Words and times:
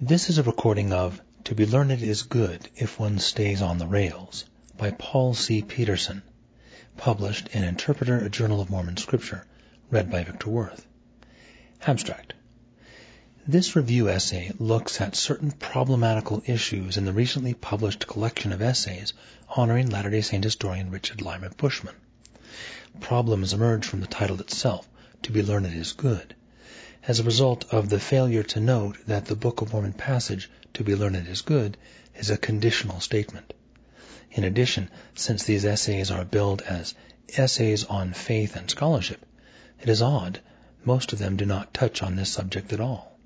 This 0.00 0.28
is 0.28 0.38
a 0.38 0.42
recording 0.42 0.92
of 0.92 1.22
To 1.44 1.54
Be 1.54 1.66
Learned 1.66 2.02
is 2.02 2.24
Good 2.24 2.68
If 2.74 2.98
One 2.98 3.20
Stays 3.20 3.62
on 3.62 3.78
the 3.78 3.86
Rails 3.86 4.44
by 4.76 4.90
Paul 4.90 5.34
C. 5.34 5.62
Peterson, 5.62 6.22
published 6.96 7.46
in 7.52 7.62
Interpreter, 7.62 8.18
a 8.18 8.28
Journal 8.28 8.60
of 8.60 8.70
Mormon 8.70 8.96
Scripture, 8.96 9.46
read 9.92 10.10
by 10.10 10.24
Victor 10.24 10.50
Worth. 10.50 10.84
Abstract. 11.86 12.34
This 13.46 13.76
review 13.76 14.08
essay 14.08 14.50
looks 14.58 15.00
at 15.00 15.14
certain 15.14 15.52
problematical 15.52 16.42
issues 16.44 16.96
in 16.96 17.04
the 17.04 17.12
recently 17.12 17.54
published 17.54 18.08
collection 18.08 18.50
of 18.50 18.60
essays 18.60 19.12
honoring 19.48 19.90
Latter-day 19.90 20.22
Saint 20.22 20.42
historian 20.42 20.90
Richard 20.90 21.22
Lyman 21.22 21.54
Bushman. 21.56 21.94
Problems 22.98 23.52
emerge 23.52 23.86
from 23.86 24.00
the 24.00 24.08
title 24.08 24.40
itself, 24.40 24.88
To 25.22 25.30
Be 25.30 25.40
Learned 25.40 25.72
is 25.72 25.92
Good, 25.92 26.34
as 27.06 27.20
a 27.20 27.24
result 27.24 27.64
of 27.72 27.88
the 27.88 28.00
failure 28.00 28.42
to 28.42 28.60
note 28.60 28.96
that 29.06 29.26
the 29.26 29.36
Book 29.36 29.60
of 29.60 29.72
Mormon 29.72 29.92
passage, 29.92 30.50
to 30.72 30.82
be 30.82 30.94
learned 30.94 31.28
is 31.28 31.42
good, 31.42 31.76
is 32.14 32.30
a 32.30 32.36
conditional 32.36 33.00
statement. 33.00 33.52
In 34.30 34.44
addition, 34.44 34.88
since 35.14 35.44
these 35.44 35.64
essays 35.64 36.10
are 36.10 36.24
billed 36.24 36.62
as 36.62 36.94
essays 37.36 37.84
on 37.84 38.12
faith 38.12 38.56
and 38.56 38.70
scholarship, 38.70 39.24
it 39.80 39.88
is 39.88 40.02
odd 40.02 40.40
most 40.84 41.12
of 41.12 41.18
them 41.18 41.36
do 41.36 41.46
not 41.46 41.72
touch 41.72 42.02
on 42.02 42.16
this 42.16 42.30
subject 42.30 42.72
at 42.72 42.80
all. 42.80 43.18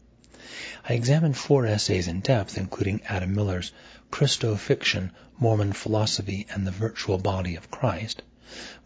I 0.89 0.95
examined 0.95 1.37
four 1.37 1.67
essays 1.67 2.09
in 2.09 2.21
depth, 2.21 2.57
including 2.57 3.03
Adam 3.07 3.35
Miller's 3.35 3.73
Christo-Fiction, 4.11 5.13
Mormon 5.39 5.73
Philosophy 5.73 6.47
and 6.51 6.67
the 6.67 6.71
Virtual 6.71 7.19
Body 7.19 7.57
of 7.57 7.71
Christ, 7.71 8.23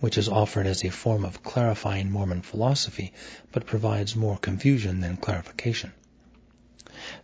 which 0.00 0.18
is 0.18 0.28
offered 0.28 0.66
as 0.66 0.84
a 0.84 0.90
form 0.90 1.24
of 1.24 1.42
clarifying 1.42 2.10
Mormon 2.10 2.42
philosophy, 2.42 3.12
but 3.52 3.66
provides 3.66 4.16
more 4.16 4.36
confusion 4.36 5.00
than 5.00 5.16
clarification. 5.16 5.92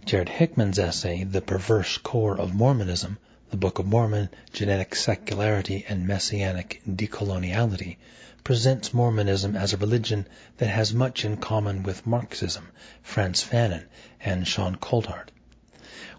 Jared 0.05 0.29
Hickman's 0.29 0.79
essay, 0.79 1.25
The 1.25 1.41
Perverse 1.41 1.99
Core 1.99 2.39
of 2.39 2.55
Mormonism, 2.55 3.19
the 3.51 3.57
Book 3.57 3.79
of 3.79 3.87
Mormon, 3.87 4.29
Genetic 4.53 4.95
Secularity 4.95 5.85
and 5.89 6.07
Messianic 6.07 6.83
Decoloniality, 6.89 7.97
presents 8.45 8.95
Mormonism 8.95 9.57
as 9.57 9.73
a 9.73 9.79
religion 9.79 10.27
that 10.59 10.69
has 10.69 10.95
much 10.95 11.25
in 11.25 11.37
common 11.37 11.83
with 11.83 12.07
Marxism, 12.07 12.69
Frantz 13.03 13.43
Fanon, 13.43 13.85
and 14.21 14.47
Sean 14.47 14.77
Coulthard. 14.77 15.31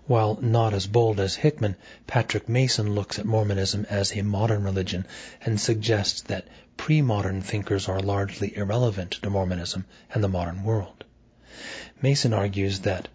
While 0.10 0.40
not 0.42 0.74
as 0.74 0.88
bold 0.88 1.20
as 1.20 1.36
Hickman, 1.36 1.76
Patrick 2.08 2.50
Mason 2.50 2.96
looks 2.96 3.20
at 3.20 3.28
Mormonism 3.28 3.86
as 3.92 4.12
a 4.12 4.24
modern 4.24 4.64
religion 4.64 5.06
and 5.46 5.62
suggests 5.62 6.22
that 6.24 6.48
pre-modern 6.78 7.44
thinkers 7.44 7.88
are 7.88 8.00
largely 8.00 8.58
irrelevant 8.58 9.12
to 9.12 9.30
Mormonism 9.30 9.86
and 10.12 10.24
the 10.24 10.28
modern 10.28 10.64
world. 10.64 11.04
Mason 12.02 12.34
argues 12.34 12.80
that, 12.80 13.08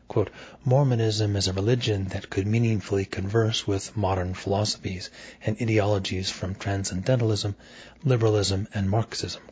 Mormonism 0.65 1.35
is 1.35 1.49
a 1.49 1.53
religion 1.53 2.05
that 2.11 2.31
could 2.31 2.47
meaningfully 2.47 3.05
converse 3.05 3.67
with 3.67 3.97
modern 3.97 4.33
philosophies 4.33 5.11
and 5.45 5.61
ideologies 5.61 6.31
from 6.31 6.55
Transcendentalism, 6.55 7.57
Liberalism, 8.05 8.69
and 8.73 8.89
Marxism, 8.89 9.43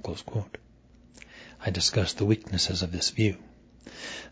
I 1.60 1.70
discuss 1.70 2.12
the 2.12 2.24
weaknesses 2.24 2.82
of 2.84 2.92
this 2.92 3.10
view. 3.10 3.36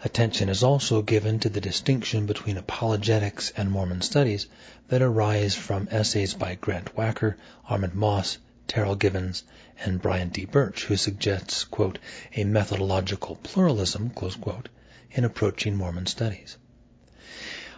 Attention 0.05 0.49
is 0.49 0.63
also 0.63 1.03
given 1.03 1.41
to 1.41 1.49
the 1.49 1.61
distinction 1.61 2.25
between 2.25 2.57
apologetics 2.57 3.51
and 3.57 3.69
Mormon 3.69 4.01
studies 4.01 4.47
that 4.87 5.03
arise 5.03 5.57
from 5.57 5.89
essays 5.91 6.35
by 6.35 6.55
Grant 6.55 6.95
Wacker, 6.95 7.35
Armand 7.69 7.97
Mauss, 7.97 8.39
Terryl 8.69 8.95
Givens, 8.97 9.43
and 9.81 10.01
Brian 10.01 10.29
D. 10.29 10.45
Birch, 10.45 10.85
who 10.85 10.97
suggests, 10.97 11.65
quote, 11.65 11.99
a 12.37 12.45
methodological 12.45 13.35
pluralism, 13.43 14.11
quote, 14.11 14.69
in 15.11 15.25
approaching 15.25 15.75
Mormon 15.75 16.07
studies. 16.07 16.57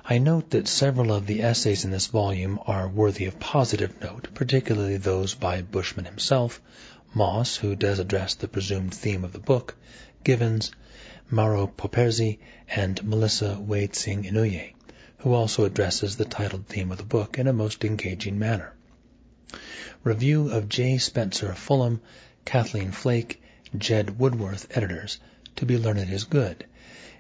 I 0.05 0.19
note 0.19 0.51
that 0.51 0.69
several 0.69 1.11
of 1.11 1.27
the 1.27 1.41
essays 1.41 1.87
in 1.87 1.91
this 1.91 2.09
volume 2.09 2.59
are 2.67 2.87
worthy 2.87 3.25
of 3.25 3.41
positive 3.41 3.99
note, 4.03 4.29
particularly 4.35 4.99
those 4.99 5.33
by 5.33 5.63
Bushman 5.63 6.05
himself, 6.05 6.61
Mauss, 7.15 7.57
who 7.57 7.75
does 7.75 7.99
address 7.99 8.35
the 8.35 8.47
presumed 8.47 8.93
theme 8.93 9.25
of 9.25 9.33
the 9.33 9.39
book, 9.39 9.75
Givens, 10.23 10.71
Mauro 11.35 11.67
Properzi, 11.67 12.39
and 12.69 13.03
Melissa 13.03 13.59
Wei-Tsing 13.59 14.25
Inouye, 14.25 14.75
who 15.17 15.33
also 15.33 15.65
addresses 15.65 16.17
the 16.17 16.27
titled 16.27 16.67
theme 16.67 16.93
of 16.93 16.99
the 16.99 17.05
book 17.05 17.39
in 17.39 17.49
a 17.49 17.55
most 17.55 17.87
engaging 17.87 18.39
manner. 18.39 18.75
Review 20.05 20.51
of 20.51 20.69
J. 20.69 20.99
Spencer 20.99 21.55
Fluhman, 21.55 22.01
Kathleen 22.45 22.93
Flake, 22.93 23.41
Jed 23.75 24.19
Woodworth, 24.19 24.77
editors. 24.77 25.19
To 25.57 25.65
be 25.65 25.79
learned 25.79 26.11
is 26.11 26.25
good. 26.25 26.67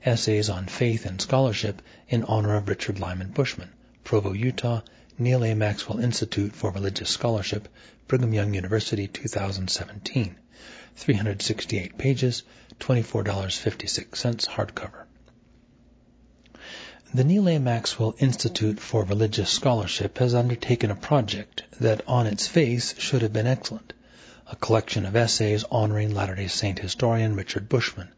Essays 0.05 0.51
on 0.51 0.67
Faith 0.67 1.07
and 1.07 1.19
Scholarship 1.19 1.81
in 2.07 2.25
honor 2.25 2.57
of 2.57 2.69
Richard 2.69 3.01
Lyman 3.01 3.31
Bushman, 3.31 3.71
Provo, 4.05 4.35
Utah, 4.35 4.83
Neal 5.19 5.43
A. 5.43 5.55
Maxwell 5.55 6.01
Institute 6.01 6.55
for 6.55 6.71
Religious 6.71 7.09
Scholarship, 7.09 7.67
Brigham 8.09 8.35
Young 8.35 8.53
University, 8.53 9.09
2017. 9.09 10.37
368 10.97 11.97
pages, 11.97 12.43
$24.56 12.83 14.49
hardcover. 14.49 15.05
The 17.15 17.23
Neal 17.23 17.49
A. 17.49 17.61
Maxwell 17.61 18.17
Institute 18.19 18.81
for 18.81 19.05
Religious 19.05 19.51
Scholarship 19.51 20.19
has 20.19 20.35
undertaken 20.35 20.91
a 20.91 20.97
project 20.97 21.63
that 21.79 22.03
on 22.09 22.27
its 22.27 22.49
face 22.49 22.99
should 22.99 23.23
have 23.23 23.33
been 23.33 23.47
excellent, 23.47 23.93
a 24.49 24.57
collection 24.57 25.07
of 25.07 25.15
essays 25.15 25.63
honoring 25.71 26.13
Latter-day 26.13 26.49
Saint 26.49 26.81
historian 26.81 27.37
Richard 27.37 27.69
Bushman. 27.69 28.09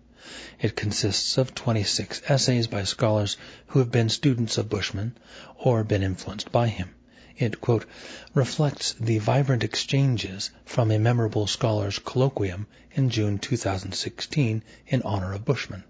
It 0.58 0.74
consists 0.74 1.36
of 1.36 1.54
26 1.54 2.22
essays 2.26 2.66
by 2.66 2.84
scholars 2.84 3.36
who 3.66 3.80
have 3.80 3.90
been 3.90 4.08
students 4.08 4.56
of 4.56 4.70
Bushman 4.70 5.14
or 5.58 5.84
been 5.84 6.02
influenced 6.02 6.50
by 6.50 6.68
him. 6.68 6.94
It, 7.36 7.60
quote, 7.60 7.84
reflects 8.32 8.92
the 8.92 9.18
vibrant 9.18 9.64
exchanges 9.64 10.52
from 10.64 10.92
a 10.92 11.00
memorable 11.00 11.48
scholars' 11.48 11.98
colloquium 11.98 12.68
in 12.92 13.10
June 13.10 13.40
2016 13.40 14.62
in 14.86 15.02
honor 15.02 15.32
of 15.32 15.44
Bushman, 15.44 15.82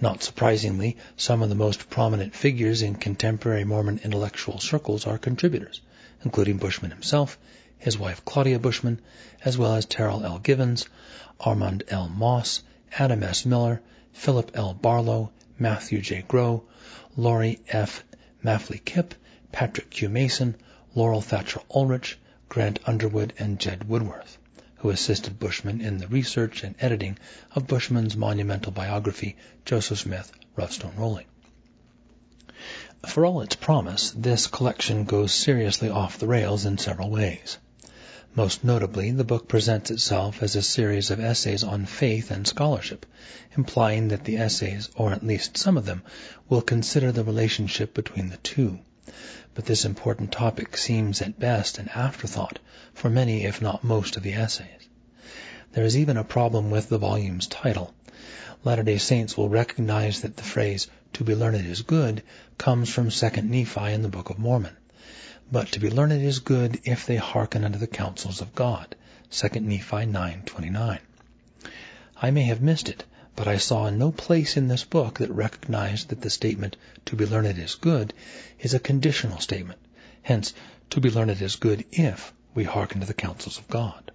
Not 0.00 0.22
surprisingly, 0.22 0.96
some 1.14 1.42
of 1.42 1.50
the 1.50 1.54
most 1.54 1.90
prominent 1.90 2.34
figures 2.34 2.80
in 2.80 2.94
contemporary 2.94 3.64
Mormon 3.64 4.00
intellectual 4.02 4.58
circles 4.60 5.06
are 5.06 5.18
contributors, 5.18 5.82
including 6.24 6.56
Bushman 6.56 6.90
himself, 6.90 7.38
his 7.76 7.98
wife 7.98 8.24
Claudia 8.24 8.58
Bushman, 8.58 8.98
as 9.44 9.58
well 9.58 9.74
as 9.74 9.84
Terryl 9.84 10.24
L. 10.24 10.38
Givens, 10.38 10.86
Armand 11.38 11.82
L. 11.88 12.08
Mauss, 12.08 12.62
Adam 12.98 13.22
S. 13.22 13.44
Miller, 13.44 13.82
Philip 14.14 14.52
L. 14.54 14.72
Barlow, 14.72 15.32
Matthew 15.58 16.00
J. 16.00 16.22
Grow, 16.26 16.64
Laurie 17.14 17.60
F. 17.68 18.04
Maffly 18.42 18.82
Kipp, 18.82 19.14
Patrick 19.52 19.90
Q. 19.90 20.08
Mason, 20.08 20.54
Laurel 20.94 21.20
Thatcher 21.20 21.60
Ulrich, 21.74 22.18
Grant 22.48 22.78
Underwood, 22.86 23.32
and 23.38 23.58
Jed 23.58 23.88
Woodworth, 23.88 24.38
who 24.76 24.90
assisted 24.90 25.38
Bushman 25.38 25.80
in 25.80 25.98
the 25.98 26.08
research 26.08 26.64
and 26.64 26.74
editing 26.80 27.18
of 27.52 27.66
Bushman's 27.66 28.16
monumental 28.16 28.72
biography, 28.72 29.36
Joseph 29.64 29.98
Smith, 29.98 30.32
Rough 30.56 30.72
Stone 30.72 30.94
Rolling. 30.96 31.26
For 33.06 33.26
all 33.26 33.40
its 33.40 33.56
promise, 33.56 34.12
this 34.16 34.46
collection 34.46 35.04
goes 35.04 35.32
seriously 35.32 35.88
off 35.88 36.18
the 36.18 36.26
rails 36.26 36.64
in 36.64 36.78
several 36.78 37.10
ways. 37.10 37.58
Most 38.34 38.62
notably, 38.62 39.10
the 39.10 39.24
book 39.24 39.48
presents 39.48 39.90
itself 39.90 40.42
as 40.42 40.54
a 40.54 40.62
series 40.62 41.10
of 41.10 41.18
essays 41.18 41.64
on 41.64 41.86
faith 41.86 42.30
and 42.30 42.46
scholarship, 42.46 43.04
implying 43.56 44.08
that 44.08 44.24
the 44.24 44.36
essays, 44.36 44.90
or 44.94 45.12
at 45.12 45.26
least 45.26 45.58
some 45.58 45.76
of 45.76 45.86
them, 45.86 46.02
will 46.48 46.62
consider 46.62 47.10
the 47.10 47.24
relationship 47.24 47.94
between 47.94 48.28
the 48.28 48.36
two 48.36 48.78
but 49.54 49.64
this 49.64 49.84
important 49.84 50.32
topic 50.32 50.76
seems 50.76 51.20
at 51.20 51.38
best 51.38 51.78
an 51.78 51.88
afterthought 51.94 52.58
for 52.94 53.10
many 53.10 53.44
if 53.44 53.60
not 53.60 53.84
most 53.84 54.16
of 54.16 54.22
the 54.22 54.32
essays. 54.32 54.88
There 55.72 55.84
is 55.84 55.96
even 55.96 56.16
a 56.16 56.24
problem 56.24 56.70
with 56.70 56.88
the 56.88 56.98
volume's 56.98 57.46
title. 57.46 57.94
Latter-day 58.64 58.98
Saints 58.98 59.36
will 59.36 59.48
recognize 59.48 60.20
that 60.20 60.36
the 60.36 60.42
phrase, 60.42 60.88
to 61.14 61.24
be 61.24 61.34
learned 61.34 61.66
is 61.66 61.82
good, 61.82 62.22
comes 62.58 62.88
from 62.90 63.10
2 63.10 63.30
Nephi 63.42 63.92
in 63.92 64.02
the 64.02 64.08
Book 64.08 64.30
of 64.30 64.38
Mormon. 64.38 64.76
But 65.50 65.72
to 65.72 65.80
be 65.80 65.90
learned 65.90 66.22
is 66.22 66.40
good 66.40 66.80
if 66.84 67.06
they 67.06 67.16
hearken 67.16 67.64
unto 67.64 67.78
the 67.78 67.86
counsels 67.86 68.40
of 68.40 68.54
God. 68.54 68.94
2 69.30 69.60
Nephi 69.60 70.06
9.29. 70.06 70.98
I 72.20 72.30
may 72.30 72.42
have 72.44 72.60
missed 72.60 72.88
it, 72.88 73.04
but 73.40 73.48
I 73.48 73.56
saw 73.56 73.88
no 73.88 74.12
place 74.12 74.58
in 74.58 74.68
this 74.68 74.84
book 74.84 75.20
that 75.20 75.30
recognized 75.30 76.10
that 76.10 76.20
the 76.20 76.28
statement, 76.28 76.76
to 77.06 77.16
be 77.16 77.24
learned 77.24 77.58
is 77.58 77.74
good, 77.74 78.12
is 78.58 78.74
a 78.74 78.78
conditional 78.78 79.38
statement. 79.38 79.78
Hence, 80.20 80.52
to 80.90 81.00
be 81.00 81.10
learned 81.10 81.40
is 81.40 81.56
good 81.56 81.86
if 81.90 82.34
we 82.54 82.64
hearken 82.64 83.00
to 83.00 83.06
the 83.06 83.14
counsels 83.14 83.56
of 83.56 83.66
God. 83.66 84.10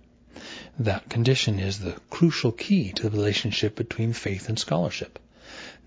That 0.78 1.10
condition 1.10 1.60
is 1.60 1.80
the 1.80 2.00
crucial 2.12 2.52
key 2.52 2.92
to 2.92 3.10
the 3.10 3.10
relationship 3.10 3.76
between 3.76 4.14
faith 4.14 4.48
and 4.48 4.60
scholarship. 4.60 5.18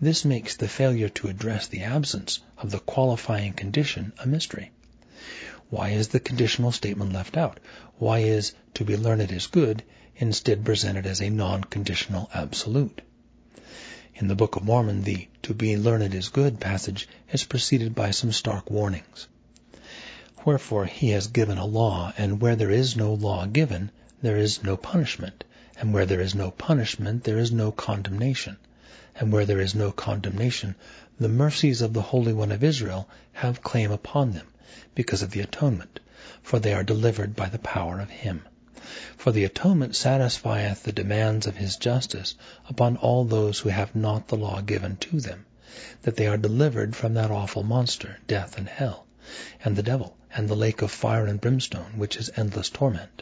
This 0.01 0.25
makes 0.25 0.57
the 0.57 0.67
failure 0.67 1.09
to 1.11 1.29
address 1.29 1.69
the 1.69 1.85
absence 1.85 2.41
of 2.57 2.73
the 2.73 2.81
qualifying 2.81 3.53
condition 3.53 4.15
a 4.19 4.27
mystery. 4.27 4.73
Why 5.71 5.91
is 5.91 6.09
the 6.09 6.19
conditional 6.19 6.73
statement 6.73 7.13
left 7.13 7.37
out? 7.37 7.61
Why 7.99 8.19
is 8.19 8.53
to 8.75 8.85
be 8.85 8.97
learned 8.97 9.31
is 9.31 9.47
good 9.47 9.85
instead 10.17 10.65
presented 10.65 11.07
as 11.07 11.21
a 11.21 11.31
non-conditional 11.31 12.31
absolute? 12.35 13.01
In 14.21 14.27
the 14.27 14.35
Book 14.35 14.57
of 14.57 14.65
Mormon, 14.65 15.05
the 15.05 15.29
to 15.43 15.55
be 15.55 15.77
learned 15.77 16.13
is 16.13 16.29
good 16.29 16.59
passage 16.59 17.07
is 17.31 17.45
preceded 17.45 17.95
by 17.95 18.11
some 18.11 18.33
stark 18.33 18.69
warnings. 18.69 19.29
Wherefore 20.45 20.87
he 20.87 21.11
has 21.11 21.29
given 21.29 21.57
a 21.57 21.65
law, 21.65 22.13
and 22.19 22.41
where 22.41 22.57
there 22.57 22.73
is 22.73 22.97
no 22.97 23.15
law 23.15 23.47
given, 23.47 23.93
there 24.21 24.37
is 24.37 24.61
no 24.65 24.77
punishment, 24.77 25.45
and 25.79 25.95
where 25.95 26.05
there 26.05 26.21
is 26.21 26.35
no 26.35 26.51
punishment, 26.51 27.23
there 27.23 27.39
is 27.39 27.53
no 27.53 27.71
condemnation, 27.71 28.57
and 29.15 29.33
where 29.33 29.47
there 29.47 29.61
is 29.61 29.77
no 29.77 29.93
condemnation, 29.93 30.75
the 31.21 31.29
mercies 31.29 31.81
of 31.81 31.93
the 31.93 32.03
Holy 32.03 32.33
One 32.33 32.51
of 32.51 32.65
Israel 32.65 33.09
have 33.35 33.63
claim 33.63 33.93
upon 33.93 34.33
them, 34.33 34.49
because 34.97 35.23
of 35.23 35.31
the 35.31 35.43
atonement, 35.43 36.01
for 36.43 36.59
they 36.59 36.73
are 36.73 36.83
delivered 36.83 37.37
by 37.37 37.49
the 37.49 37.61
power 37.61 38.01
of 38.01 38.11
him. 38.11 38.43
For 39.19 39.33
the 39.33 39.45
atonement 39.45 39.95
satisfieth 39.97 40.83
the 40.83 40.93
demands 40.93 41.47
of 41.47 41.59
his 41.59 41.77
justice 41.77 42.35
upon 42.71 42.97
all 42.97 43.27
those 43.27 43.59
who 43.59 43.69
have 43.69 43.95
not 43.95 44.29
the 44.29 44.37
law 44.39 44.63
given 44.63 44.97
to 44.97 45.21
them, 45.21 45.45
that 46.05 46.17
they 46.17 46.27
are 46.27 46.39
delivered 46.39 46.97
from 46.97 47.13
that 47.13 47.31
awful 47.31 47.63
monster, 47.63 48.17
death 48.27 48.57
and 48.57 48.67
hell, 48.67 49.05
and 49.63 49.77
the 49.77 49.83
devil, 49.83 50.17
and 50.35 50.49
the 50.49 50.57
lake 50.57 50.81
of 50.81 50.91
fire 50.91 51.27
and 51.27 51.39
brimstone, 51.39 51.99
which 51.99 52.17
is 52.17 52.31
endless 52.35 52.71
torment. 52.71 53.21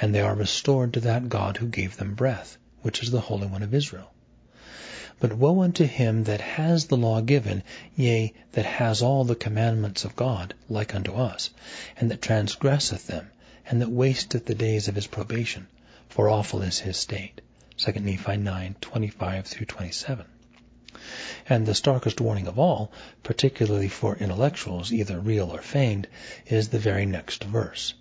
And 0.00 0.14
they 0.14 0.22
are 0.22 0.34
restored 0.34 0.94
to 0.94 1.00
that 1.00 1.28
God 1.28 1.58
who 1.58 1.66
gave 1.68 1.98
them 1.98 2.14
breath, 2.14 2.56
which 2.80 3.02
is 3.02 3.10
the 3.10 3.20
Holy 3.20 3.46
One 3.46 3.62
of 3.62 3.74
Israel. 3.74 4.10
But 5.20 5.34
woe 5.34 5.60
unto 5.60 5.84
him 5.84 6.24
that 6.24 6.40
has 6.40 6.86
the 6.86 6.96
law 6.96 7.20
given, 7.20 7.62
yea, 7.94 8.32
that 8.52 8.64
has 8.64 9.02
all 9.02 9.24
the 9.24 9.34
commandments 9.34 10.06
of 10.06 10.16
God, 10.16 10.54
like 10.70 10.94
unto 10.94 11.12
us, 11.12 11.50
and 11.98 12.10
that 12.10 12.22
transgresseth 12.22 13.06
them, 13.06 13.30
and 13.70 13.82
that 13.82 13.90
wasteth 13.90 14.46
the 14.46 14.54
days 14.54 14.88
of 14.88 14.94
his 14.94 15.06
probation, 15.06 15.66
for 16.08 16.30
awful 16.30 16.62
is 16.62 16.78
his 16.78 16.96
state. 16.96 17.42
2 17.76 17.92
Nephi 18.00 18.38
9, 18.38 18.76
25 18.80 19.46
through 19.46 19.66
27. 19.66 20.24
And 21.48 21.66
the 21.66 21.74
starkest 21.74 22.18
warning 22.18 22.46
of 22.46 22.58
all, 22.58 22.90
particularly 23.22 23.88
for 23.88 24.16
intellectuals, 24.16 24.90
either 24.90 25.20
real 25.20 25.50
or 25.50 25.60
feigned, 25.60 26.08
is 26.46 26.68
the 26.68 26.78
very 26.78 27.04
next 27.04 27.44
verse. 27.44 27.92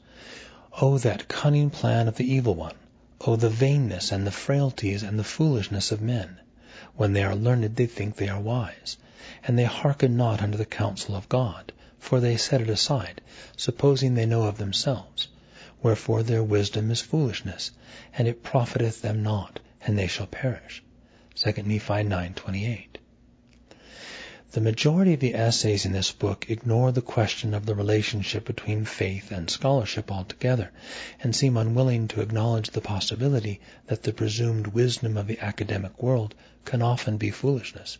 O 0.81 0.97
that 0.99 1.27
cunning 1.27 1.69
plan 1.69 2.07
of 2.07 2.15
the 2.15 2.33
evil 2.33 2.55
one! 2.55 2.75
O 3.21 3.35
the 3.35 3.49
vainness 3.49 4.11
and 4.11 4.25
the 4.25 4.31
frailties 4.31 5.03
and 5.03 5.19
the 5.19 5.23
foolishness 5.23 5.91
of 5.91 6.01
men! 6.01 6.39
When 6.95 7.11
they 7.11 7.23
are 7.23 7.35
learned 7.35 7.75
they 7.75 7.87
think 7.87 8.15
they 8.15 8.29
are 8.29 8.39
wise. 8.39 8.97
And 9.43 9.59
they 9.59 9.65
hearken 9.65 10.15
not 10.15 10.41
unto 10.41 10.57
the 10.57 10.65
counsel 10.65 11.13
of 11.13 11.27
God, 11.27 11.73
for 11.99 12.21
they 12.21 12.37
set 12.37 12.61
it 12.61 12.69
aside, 12.69 13.19
supposing 13.57 14.15
they 14.15 14.25
know 14.25 14.43
of 14.43 14.57
themselves. 14.57 15.27
Wherefore 15.87 16.21
their 16.21 16.43
wisdom 16.43 16.91
is 16.91 16.99
foolishness, 16.99 17.71
and 18.17 18.27
it 18.27 18.43
profiteth 18.43 19.01
them 19.01 19.23
not, 19.23 19.61
and 19.81 19.97
they 19.97 20.07
shall 20.07 20.27
perish. 20.27 20.83
2 21.35 21.63
Nephi 21.63 22.03
9:28. 22.03 22.97
The 24.51 24.59
majority 24.59 25.13
of 25.13 25.21
the 25.21 25.33
essays 25.33 25.85
in 25.85 25.93
this 25.93 26.11
book 26.11 26.47
ignore 26.49 26.91
the 26.91 27.01
question 27.01 27.53
of 27.53 27.65
the 27.65 27.73
relationship 27.73 28.43
between 28.43 28.83
faith 28.83 29.31
and 29.31 29.49
scholarship 29.49 30.11
altogether, 30.11 30.71
and 31.23 31.33
seem 31.33 31.55
unwilling 31.55 32.09
to 32.09 32.19
acknowledge 32.19 32.71
the 32.71 32.81
possibility 32.81 33.61
that 33.85 34.03
the 34.03 34.11
presumed 34.11 34.67
wisdom 34.67 35.15
of 35.15 35.27
the 35.27 35.39
academic 35.39 36.03
world 36.03 36.35
can 36.65 36.81
often 36.81 37.15
be 37.15 37.31
foolishness. 37.31 37.97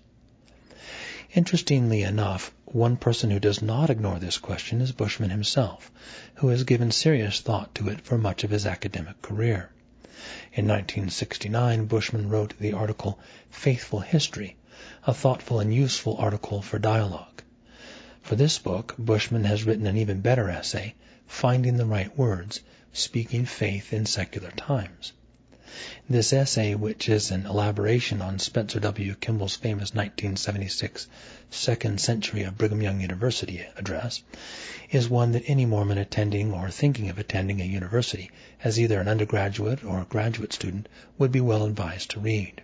Interestingly 1.36 2.04
enough, 2.04 2.54
one 2.66 2.96
person 2.96 3.32
who 3.32 3.40
does 3.40 3.62
not 3.62 3.90
ignore 3.90 4.18
this 4.18 4.38
question 4.38 4.80
is 4.82 4.92
Bushman 4.92 5.30
himself, 5.30 5.92
who 6.36 6.48
has 6.48 6.64
given 6.64 6.92
serious 6.92 7.42
thought 7.42 7.76
to 7.76 7.90
it 7.90 8.02
for 8.02 8.18
much 8.18 8.44
of 8.44 8.50
his 8.50 8.66
academic 8.66 9.22
career. 9.22 9.70
In 10.54 10.68
1969, 10.68 11.86
Bushman 11.86 12.30
wrote 12.30 12.58
the 12.58 12.74
article 12.74 13.20
Faithful 13.50 14.00
History, 14.00 14.56
a 15.06 15.14
thoughtful 15.14 15.60
and 15.60 15.74
useful 15.74 16.16
article 16.18 16.62
for 16.62 16.80
dialogue. 16.80 17.44
For 18.22 18.36
this 18.36 18.58
book, 18.58 18.96
Bushman 18.98 19.44
has 19.44 19.64
written 19.64 19.86
an 19.86 19.98
even 19.98 20.22
better 20.22 20.50
essay, 20.50 20.96
Finding 21.28 21.78
the 21.78 21.86
Right 21.86 22.18
Words, 22.18 22.62
Speaking 22.94 23.46
Faith 23.46 23.92
in 23.92 24.06
Secular 24.06 24.52
Times. 24.52 25.12
This 26.10 26.32
essay, 26.32 26.76
which 26.76 27.10
is 27.10 27.30
an 27.30 27.46
elaboration 27.46 28.22
on 28.22 28.40
Spencer 28.40 28.80
W. 28.80 29.16
Kimball's 29.16 29.58
famous 29.58 29.94
1976 29.94 31.08
Second 31.52 32.00
Century 32.00 32.44
of 32.44 32.58
Brigham 32.58 32.82
Young 32.82 33.02
University 33.02 33.66
address, 33.76 34.24
is 34.92 35.10
one 35.10 35.34
that 35.34 35.44
any 35.46 35.66
Mormon 35.66 35.98
attending 35.98 36.54
or 36.54 36.70
thinking 36.70 37.10
of 37.10 37.20
attending 37.20 37.60
a 37.60 37.66
university 37.66 38.32
as 38.64 38.80
either 38.80 39.02
an 39.02 39.10
undergraduate 39.10 39.84
or 39.84 40.00
a 40.00 40.06
graduate 40.06 40.54
student 40.54 40.88
would 41.18 41.34
be 41.34 41.42
well 41.42 41.66
advised 41.66 42.12
to 42.12 42.22
read. 42.22 42.62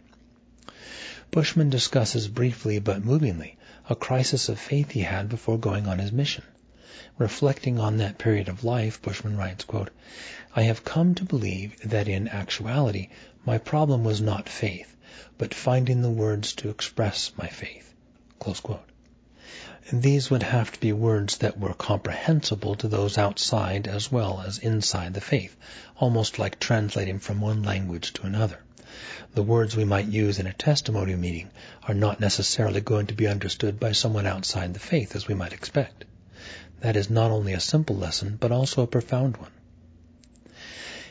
Bushman 1.30 1.70
discusses 1.70 2.30
briefly 2.30 2.80
but 2.80 3.04
movingly 3.04 3.58
a 3.90 3.96
crisis 3.96 4.48
of 4.48 4.58
faith 4.58 4.92
he 4.92 5.02
had 5.02 5.28
before 5.28 5.58
going 5.58 5.88
on 5.88 6.00
his 6.00 6.14
mission. 6.14 6.46
Reflecting 7.20 7.80
on 7.80 7.98
that 7.98 8.18
period 8.18 8.50
of 8.50 8.64
life, 8.64 9.00
Bushman 9.00 9.38
writes, 9.38 9.66
quote, 9.66 9.92
I 10.56 10.64
have 10.64 10.84
come 10.84 11.14
to 11.16 11.24
believe 11.24 11.80
that 11.82 12.08
in 12.08 12.28
actuality 12.28 13.10
my 13.46 13.60
problem 13.60 14.04
was 14.04 14.20
not 14.20 14.50
faith, 14.50 14.96
but 15.38 15.54
finding 15.54 16.02
the 16.02 16.10
words 16.10 16.54
to 16.54 16.70
express 16.70 17.32
my 17.38 17.48
faith. 17.48 17.94
These 19.92 20.32
would 20.32 20.42
have 20.42 20.72
to 20.72 20.80
be 20.80 20.92
words 20.92 21.38
that 21.38 21.60
were 21.60 21.76
comprehensible 21.76 22.74
to 22.76 22.88
those 22.88 23.18
outside 23.18 23.88
as 23.88 24.12
well 24.12 24.42
as 24.44 24.58
inside 24.58 25.14
the 25.14 25.22
faith, 25.22 25.56
almost 25.98 26.40
like 26.40 26.60
translating 26.60 27.20
from 27.20 27.42
one 27.42 27.62
language 27.62 28.14
to 28.14 28.26
another. 28.26 28.60
The 29.36 29.44
words 29.44 29.76
we 29.76 29.86
might 29.86 30.08
use 30.08 30.40
in 30.40 30.48
a 30.48 30.54
testimony 30.54 31.16
meeting 31.16 31.52
are 31.88 31.94
not 31.94 32.20
necessarily 32.20 32.82
going 32.82 33.06
to 33.08 33.14
be 33.14 33.28
understood 33.28 33.80
by 33.80 33.92
someone 33.92 34.26
outside 34.26 34.74
the 34.74 34.80
faith 34.80 35.16
as 35.16 35.28
we 35.28 35.36
might 35.36 35.54
expect. 35.54 36.06
That 36.84 36.98
is 36.98 37.10
not 37.10 37.32
only 37.32 37.54
a 37.54 37.62
simple 37.62 37.96
lesson, 37.96 38.36
but 38.38 38.52
also 38.52 38.82
a 38.82 38.88
profound 38.88 39.38
one. 39.38 39.52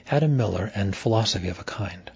Adam 0.07 0.37
Miller 0.37 0.71
and 0.75 0.95
Philosophy 0.95 1.49
of 1.49 1.59
a 1.59 1.65
Kind. 1.65 2.13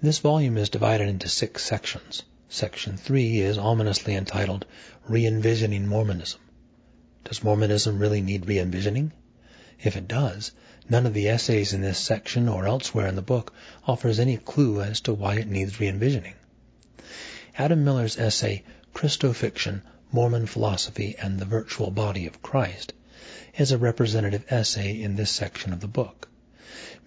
This 0.00 0.20
volume 0.20 0.56
is 0.56 0.70
divided 0.70 1.10
into 1.10 1.28
six 1.28 1.62
sections. 1.62 2.22
Section 2.48 2.96
3 2.96 3.40
is 3.40 3.58
ominously 3.58 4.14
entitled 4.14 4.64
Re-envisioning 5.06 5.86
Mormonism. 5.86 6.40
Does 7.24 7.44
Mormonism 7.44 7.98
really 7.98 8.22
need 8.22 8.46
re-envisioning? 8.46 9.12
If 9.82 9.98
it 9.98 10.08
does, 10.08 10.52
none 10.88 11.04
of 11.04 11.12
the 11.12 11.28
essays 11.28 11.74
in 11.74 11.82
this 11.82 11.98
section 11.98 12.48
or 12.48 12.66
elsewhere 12.66 13.08
in 13.08 13.16
the 13.16 13.20
book 13.20 13.52
offers 13.86 14.18
any 14.18 14.38
clue 14.38 14.80
as 14.80 15.02
to 15.02 15.12
why 15.12 15.34
it 15.34 15.48
needs 15.48 15.78
re-envisioning. 15.78 16.36
Adam 17.58 17.84
Miller's 17.84 18.16
essay, 18.16 18.64
Christofiction, 18.94 19.82
Mormon 20.14 20.44
Philosophy 20.44 21.16
and 21.18 21.38
the 21.38 21.46
Virtual 21.46 21.90
Body 21.90 22.26
of 22.26 22.42
Christ, 22.42 22.92
is 23.56 23.72
a 23.72 23.78
representative 23.78 24.44
essay 24.50 25.00
in 25.00 25.16
this 25.16 25.30
section 25.30 25.72
of 25.72 25.80
the 25.80 25.88
book. 25.88 26.28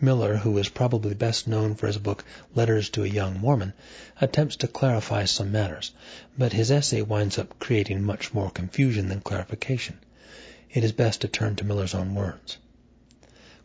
Miller, 0.01 0.37
who 0.37 0.57
is 0.57 0.69
probably 0.69 1.13
best 1.13 1.47
known 1.47 1.75
for 1.75 1.85
his 1.85 1.99
book 1.99 2.25
Letters 2.55 2.89
to 2.89 3.03
a 3.03 3.07
Young 3.07 3.39
Mormon, 3.39 3.73
attempts 4.19 4.55
to 4.55 4.67
clarify 4.67 5.25
some 5.25 5.51
matters, 5.51 5.91
but 6.35 6.51
his 6.51 6.71
essay 6.71 7.03
winds 7.03 7.37
up 7.37 7.59
creating 7.59 8.01
much 8.01 8.33
more 8.33 8.49
confusion 8.49 9.07
than 9.07 9.21
clarification. 9.21 9.99
It 10.71 10.83
is 10.83 10.91
best 10.91 11.21
to 11.21 11.27
turn 11.27 11.55
to 11.57 11.63
Miller's 11.63 11.93
own 11.93 12.15
words. 12.15 12.57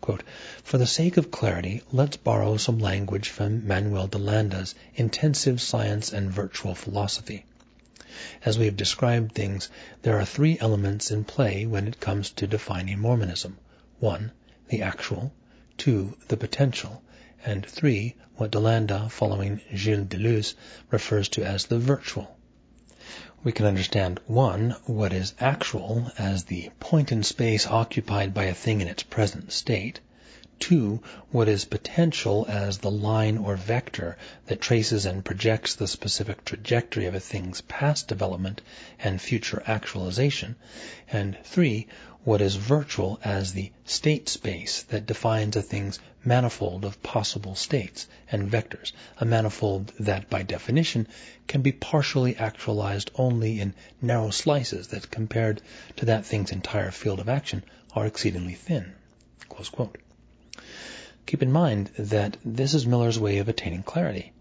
Quote, 0.03 0.23
For 0.63 0.77
the 0.77 0.87
sake 0.87 1.17
of 1.17 1.31
clarity, 1.31 1.83
let's 1.93 2.19
borrow 2.19 2.59
some 2.59 2.79
language 2.79 3.31
from 3.31 3.67
Manuel 3.67 4.07
DeLanda's 4.07 4.75
Intensive 4.97 5.63
Science 5.63 6.13
and 6.13 6.31
Virtual 6.31 6.75
Philosophy. 6.75 7.47
As 8.45 8.59
we 8.59 8.67
have 8.67 8.77
described 8.77 9.35
things, 9.35 9.71
there 10.03 10.21
are 10.21 10.27
three 10.27 10.59
elements 10.61 11.11
in 11.11 11.25
play 11.25 11.65
when 11.65 11.89
it 11.89 12.01
comes 12.01 12.29
to 12.33 12.47
defining 12.47 12.99
Mormonism. 12.99 13.57
One, 13.99 14.33
the 14.69 14.83
actual. 14.83 15.33
Two, 15.79 16.19
the 16.29 16.37
potential. 16.37 17.03
And 17.47 17.65
three, 17.65 18.17
what 18.37 18.53
DeLanda, 18.53 19.11
following 19.11 19.63
Gilles 19.75 20.05
Deleuze, 20.05 20.53
refers 20.91 21.31
to 21.31 21.45
as 21.45 21.65
the 21.65 21.79
virtual. 21.79 22.37
We 23.43 23.53
can 23.53 23.65
understand 23.65 24.21
one, 24.27 24.77
what 24.85 25.15
is 25.15 25.33
actual 25.41 26.13
as 26.19 26.45
the 26.45 26.69
point 26.79 27.13
in 27.13 27.23
space 27.23 27.67
occupied 27.67 28.35
by 28.35 28.45
a 28.45 28.55
thing 28.55 28.83
in 28.83 28.89
its 28.89 29.03
present 29.03 29.51
state. 29.51 30.01
2. 30.61 31.03
What 31.31 31.49
is 31.49 31.65
potential 31.65 32.47
as 32.49 32.79
the 32.79 32.91
line 32.91 33.39
or 33.39 33.57
vector 33.57 34.17
that 34.47 34.61
traces 34.61 35.07
and 35.07 35.25
projects 35.25 35.75
the 35.75 35.89
specific 35.89 36.45
trajectory 36.45 37.07
of 37.07 37.15
a 37.15 37.21
thing's 37.21 37.63
past 37.63 38.09
development 38.09 38.61
and 38.99 39.21
future 39.21 39.63
actualization. 39.67 40.57
And 41.11 41.37
3. 41.45 41.87
What 42.23 42.43
is 42.43 42.57
virtual 42.57 43.19
as 43.25 43.55
the 43.55 43.73
state 43.87 44.29
space 44.29 44.83
that 44.91 45.07
defines 45.07 45.57
a 45.57 45.63
thing's 45.63 45.99
manifold 46.23 46.85
of 46.85 47.03
possible 47.03 47.55
states 47.55 48.07
and 48.31 48.51
vectors, 48.51 48.93
a 49.19 49.25
manifold 49.25 49.91
that 49.99 50.29
by 50.29 50.43
definition 50.43 51.09
can 51.47 51.63
be 51.63 51.73
partially 51.73 52.37
actualized 52.37 53.11
only 53.15 53.61
in 53.61 53.75
narrow 54.03 54.31
slices 54.31 54.89
that 54.89 55.11
compared 55.11 55.63
to 55.97 56.05
that 56.05 56.27
thing's 56.27 56.53
entire 56.53 56.91
field 56.91 57.21
of 57.21 57.29
action 57.29 57.65
are 57.95 58.07
exceedingly 58.07 58.55
thin. 58.55 58.93
Keep 61.27 61.43
in 61.43 61.53
mind 61.53 61.91
that 61.99 62.37
this 62.45 62.73
is 62.75 62.87
Miller's 62.87 63.19
way 63.19 63.39
of 63.39 63.49
attaining 63.49 63.83
clarity. 63.83 64.33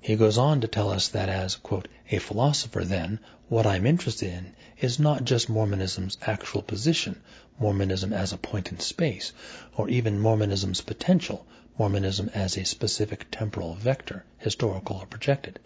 He 0.00 0.14
goes 0.14 0.38
on 0.38 0.60
to 0.60 0.68
tell 0.68 0.90
us 0.90 1.08
that 1.08 1.28
as, 1.28 1.56
quote, 1.56 1.88
a 2.10 2.18
philosopher 2.18 2.84
then, 2.84 3.18
what 3.48 3.66
I'm 3.66 3.86
interested 3.86 4.32
in 4.32 4.54
is 4.78 4.98
not 4.98 5.24
just 5.24 5.48
Mormonism's 5.48 6.18
actual 6.22 6.62
position, 6.62 7.20
Mormonism 7.58 8.12
as 8.12 8.32
a 8.32 8.38
point 8.38 8.70
in 8.70 8.78
space, 8.78 9.32
or 9.76 9.88
even 9.88 10.20
Mormonism's 10.20 10.80
potential, 10.80 11.46
Mormonism 11.78 12.30
as 12.34 12.56
a 12.56 12.64
specific 12.64 13.26
temporal 13.30 13.74
vector, 13.74 14.24
historical 14.38 14.96
or 14.96 15.06
projected, 15.06 15.58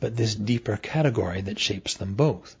but 0.00 0.16
this 0.16 0.34
deeper 0.34 0.76
category 0.76 1.42
that 1.42 1.58
shapes 1.58 1.94
them 1.94 2.14
both. 2.14 2.56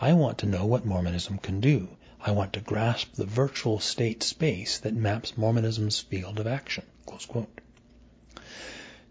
I 0.00 0.12
want 0.12 0.38
to 0.38 0.46
know 0.46 0.64
what 0.64 0.86
Mormonism 0.86 1.38
can 1.38 1.60
do. 1.60 1.88
I 2.26 2.32
want 2.32 2.54
to 2.54 2.60
grasp 2.60 3.14
the 3.14 3.24
virtual 3.24 3.78
state 3.78 4.20
space 4.24 4.78
that 4.78 4.96
maps 4.96 5.38
Mormonism's 5.38 6.00
field 6.00 6.40
of 6.40 6.48
action. 6.48 6.84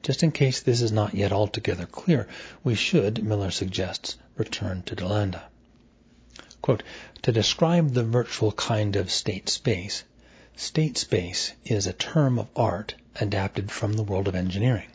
Just 0.04 0.22
in 0.22 0.32
case 0.32 0.60
this 0.60 0.82
is 0.82 0.92
not 0.92 1.14
yet 1.14 1.32
altogether 1.32 1.86
clear, 1.86 2.28
we 2.62 2.76
should, 2.76 3.24
Miller 3.24 3.52
suggests, 3.52 4.18
return 4.36 4.84
to 4.84 4.98
DeLanda. 4.98 5.44
Quote, 6.62 6.84
to 7.22 7.32
describe 7.32 7.94
the 7.94 8.04
virtual 8.04 8.52
kind 8.52 8.98
of 8.98 9.10
state 9.10 9.48
space, 9.48 10.04
state 10.58 10.98
space 10.98 11.54
is 11.64 11.88
a 11.88 11.94
term 11.94 12.38
of 12.38 12.50
art 12.54 12.96
adapted 13.22 13.72
from 13.72 13.94
the 13.94 14.04
world 14.04 14.28
of 14.28 14.36
engineering. 14.36 14.90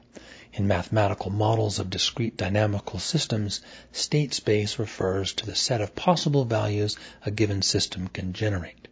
In 0.53 0.67
mathematical 0.67 1.31
models 1.31 1.79
of 1.79 1.91
discrete 1.91 2.37
dynamical 2.37 2.99
systems, 2.99 3.61
state 3.93 4.35
space 4.35 4.81
refers 4.81 5.33
to 5.35 5.47
the 5.47 5.55
set 5.55 5.81
of 5.81 5.95
possible 5.95 6.45
values 6.45 6.97
a 7.25 7.31
given 7.31 7.63
system 7.63 8.09
can 8.09 8.33
generate. 8.33 8.89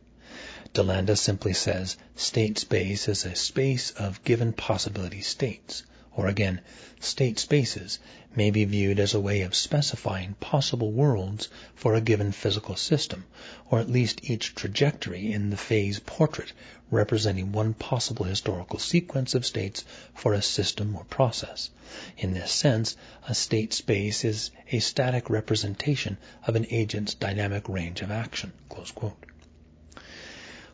DeLanda 0.73 1.19
simply 1.19 1.55
says 1.55 1.97
state 2.15 2.59
space 2.59 3.09
is 3.09 3.25
a 3.25 3.35
space 3.35 3.91
of 3.91 4.23
given 4.23 4.53
possibility 4.53 5.21
states 5.21 5.83
or 6.19 6.27
again, 6.27 6.61
state 6.99 7.39
spaces, 7.39 8.01
may 8.35 8.51
be 8.51 8.65
viewed 8.65 8.99
as 8.99 9.15
a 9.15 9.21
way 9.21 9.43
of 9.43 9.55
specifying 9.55 10.35
possible 10.41 10.91
worlds 10.91 11.49
for 11.77 11.95
a 11.95 12.01
given 12.01 12.33
physical 12.33 12.75
system, 12.75 13.25
or 13.71 13.79
at 13.79 13.89
least 13.89 14.29
each 14.29 14.53
trajectory 14.57 15.33
in 15.33 15.51
the 15.51 15.57
phase 15.57 16.01
portrait 16.01 16.53
representing 16.91 17.53
one 17.53 17.73
possible 17.73 18.25
historical 18.25 18.81
sequence 18.81 19.37
of 19.37 19.47
states 19.47 19.85
for 20.13 20.35
a 20.35 20.43
system 20.43 20.97
or 20.97 21.05
process. 21.05 21.71
In 22.17 22.35
this 22.35 22.51
sense, 22.51 22.97
a 23.29 23.35
state 23.35 23.73
space 23.73 24.25
is 24.25 24.51
a 24.73 24.81
static 24.81 25.31
representation 25.31 26.17
of 26.49 26.57
an 26.57 26.67
agent's 26.71 27.15
dynamic 27.15 27.69
range 27.69 28.01
of 28.01 28.11
action. 28.11 28.53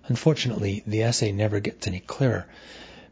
Unfortunately, 0.06 0.82
the 0.86 1.02
essay 1.02 1.32
never 1.32 1.60
gets 1.60 1.86
any 1.86 2.00
clearer 2.00 2.46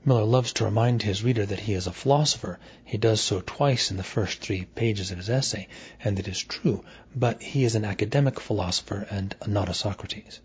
Miller 0.05 0.25
loves 0.25 0.53
to 0.53 0.65
remind 0.65 1.01
his 1.01 1.23
reader 1.23 1.47
that 1.47 1.61
he 1.61 1.75
is 1.75 1.87
a 1.87 1.93
philosopher. 1.93 2.59
He 2.85 2.99
does 2.99 3.21
so 3.21 3.41
twice 3.41 3.89
in 3.93 3.97
the 3.97 4.03
first 4.03 4.41
three 4.41 4.65
pages 4.65 5.13
of 5.13 5.19
his 5.19 5.31
essay, 5.31 5.69
and 6.03 6.19
it 6.19 6.27
is 6.27 6.41
true, 6.41 6.85
but 7.15 7.41
he 7.41 7.63
is 7.63 7.77
an 7.77 7.85
academic 7.85 8.41
philosopher 8.41 9.07
and 9.11 9.37
not 9.47 9.69
a 9.69 9.75
Socrates. 9.75 10.41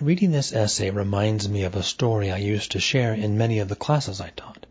Reading 0.00 0.30
this 0.30 0.52
essay 0.52 0.90
reminds 0.90 1.48
me 1.48 1.64
of 1.64 1.74
a 1.74 1.82
story 1.82 2.30
I 2.30 2.36
used 2.36 2.70
to 2.72 2.80
share 2.80 3.14
in 3.14 3.36
many 3.36 3.58
of 3.58 3.68
the 3.68 3.74
classes 3.74 4.20
I 4.20 4.30
taught. 4.36 4.66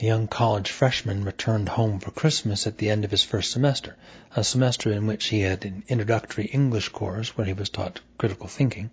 A 0.00 0.04
young 0.04 0.28
college 0.28 0.70
freshman 0.70 1.24
returned 1.24 1.70
home 1.70 1.98
for 1.98 2.12
Christmas 2.12 2.68
at 2.68 2.78
the 2.78 2.88
end 2.88 3.04
of 3.04 3.10
his 3.10 3.24
first 3.24 3.50
semester, 3.50 3.96
a 4.36 4.44
semester 4.44 4.92
in 4.92 5.08
which 5.08 5.26
he 5.26 5.40
had 5.40 5.64
an 5.64 5.82
introductory 5.88 6.44
English 6.44 6.90
course 6.90 7.36
where 7.36 7.48
he 7.48 7.52
was 7.52 7.68
taught 7.68 8.00
critical 8.16 8.46
thinking, 8.46 8.90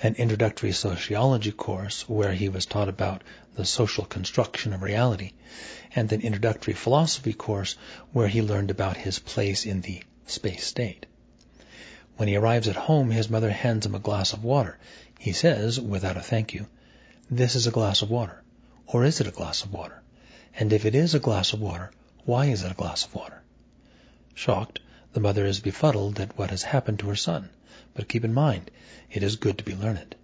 an 0.00 0.14
introductory 0.14 0.70
sociology 0.70 1.50
course 1.50 2.08
where 2.08 2.32
he 2.34 2.48
was 2.48 2.66
taught 2.66 2.88
about 2.88 3.24
the 3.56 3.64
social 3.64 4.04
construction 4.04 4.72
of 4.72 4.80
reality, 4.80 5.32
and 5.96 6.12
an 6.12 6.20
introductory 6.20 6.74
philosophy 6.74 7.32
course 7.32 7.74
where 8.12 8.28
he 8.28 8.40
learned 8.40 8.70
about 8.70 8.96
his 8.96 9.18
place 9.18 9.66
in 9.66 9.80
the 9.80 10.00
space 10.24 10.64
state. 10.64 11.04
When 12.16 12.28
he 12.28 12.36
arrives 12.36 12.68
at 12.68 12.76
home, 12.76 13.10
his 13.10 13.28
mother 13.28 13.50
hands 13.50 13.86
him 13.86 13.96
a 13.96 13.98
glass 13.98 14.32
of 14.32 14.44
water. 14.44 14.78
He 15.18 15.32
says, 15.32 15.80
without 15.80 16.16
a 16.16 16.20
thank 16.20 16.54
you, 16.54 16.66
This 17.28 17.56
is 17.56 17.66
a 17.66 17.72
glass 17.72 18.02
of 18.02 18.10
water. 18.10 18.44
Or 18.86 19.04
is 19.04 19.20
it 19.20 19.26
a 19.26 19.32
glass 19.32 19.64
of 19.64 19.72
water? 19.72 20.00
And 20.60 20.72
if 20.72 20.84
it 20.84 20.96
is 20.96 21.14
a 21.14 21.20
glass 21.20 21.52
of 21.52 21.60
water, 21.60 21.92
why 22.24 22.46
is 22.46 22.64
it 22.64 22.72
a 22.72 22.74
glass 22.74 23.04
of 23.04 23.14
water? 23.14 23.42
Shocked, 24.34 24.80
the 25.12 25.20
mother 25.20 25.46
is 25.46 25.60
befuddled 25.60 26.18
at 26.18 26.36
what 26.36 26.50
has 26.50 26.64
happened 26.64 26.98
to 26.98 27.08
her 27.08 27.16
son. 27.16 27.50
But 27.94 28.08
keep 28.08 28.24
in 28.24 28.34
mind, 28.34 28.72
it 29.08 29.22
is 29.22 29.36
good 29.36 29.58
to 29.58 29.64
be 29.64 29.76
learned. 29.76 30.16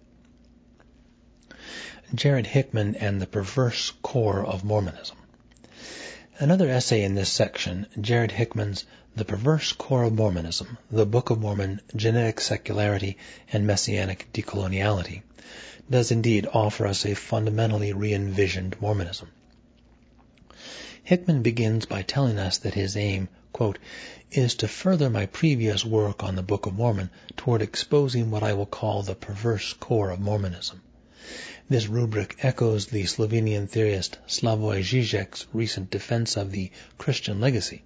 Jared 2.13 2.47
Hickman 2.47 2.95
and 2.95 3.21
the 3.21 3.27
Perverse 3.27 3.93
Core 4.01 4.45
of 4.45 4.65
Mormonism. 4.65 5.15
Another 6.37 6.69
essay 6.69 7.01
in 7.01 7.15
this 7.15 7.29
section, 7.29 7.87
Jared 8.01 8.31
Hickman's 8.31 8.83
The 9.15 9.23
Perverse 9.23 9.71
Core 9.71 10.03
of 10.03 10.13
Mormonism, 10.13 10.77
the 10.91 11.05
Book 11.05 11.29
of 11.29 11.39
Mormon, 11.39 11.79
Genetic 11.95 12.41
Secularity, 12.41 13.17
and 13.53 13.65
Messianic 13.65 14.27
Decoloniality, 14.33 15.21
does 15.89 16.11
indeed 16.11 16.45
offer 16.53 16.87
us 16.87 17.05
a 17.05 17.15
fundamentally 17.15 17.93
re-envisioned 17.93 18.81
Mormonism. 18.81 19.31
Hickman 21.07 21.43
begins 21.43 21.85
by 21.85 22.01
telling 22.01 22.39
us 22.39 22.57
that 22.57 22.73
his 22.73 22.97
aim, 22.97 23.29
quote, 23.53 23.77
is 24.31 24.55
to 24.55 24.67
further 24.67 25.07
my 25.07 25.27
previous 25.27 25.85
work 25.85 26.23
on 26.23 26.35
the 26.35 26.41
Book 26.41 26.65
of 26.65 26.73
Mormon 26.73 27.11
toward 27.37 27.61
exposing 27.61 28.31
what 28.31 28.41
I 28.41 28.53
will 28.53 28.65
call 28.65 29.03
the 29.03 29.13
perverse 29.13 29.73
core 29.73 30.09
of 30.09 30.19
Mormonism. 30.19 30.81
This 31.69 31.85
rubric 31.85 32.37
echoes 32.41 32.87
the 32.87 33.03
Slovenian 33.03 33.67
theorist 33.69 34.17
Slavoj 34.27 34.81
Žižek's 34.81 35.45
recent 35.53 35.91
defense 35.91 36.37
of 36.37 36.51
the 36.51 36.71
Christian 36.97 37.39
legacy. 37.39 37.83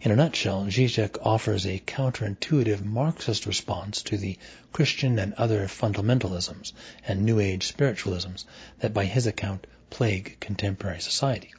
In 0.00 0.10
a 0.10 0.16
nutshell, 0.16 0.64
Zizek 0.64 1.18
offers 1.22 1.64
a 1.64 1.78
counterintuitive 1.78 2.84
Marxist 2.84 3.46
response 3.46 4.02
to 4.02 4.16
the 4.16 4.36
Christian 4.72 5.20
and 5.20 5.34
other 5.34 5.68
fundamentalisms 5.68 6.72
and 7.06 7.24
New 7.24 7.38
Age 7.38 7.72
spiritualisms 7.72 8.44
that 8.80 8.92
by 8.92 9.04
his 9.04 9.28
account 9.28 9.68
plague 9.88 10.36
contemporary 10.40 11.00
society. 11.00 11.52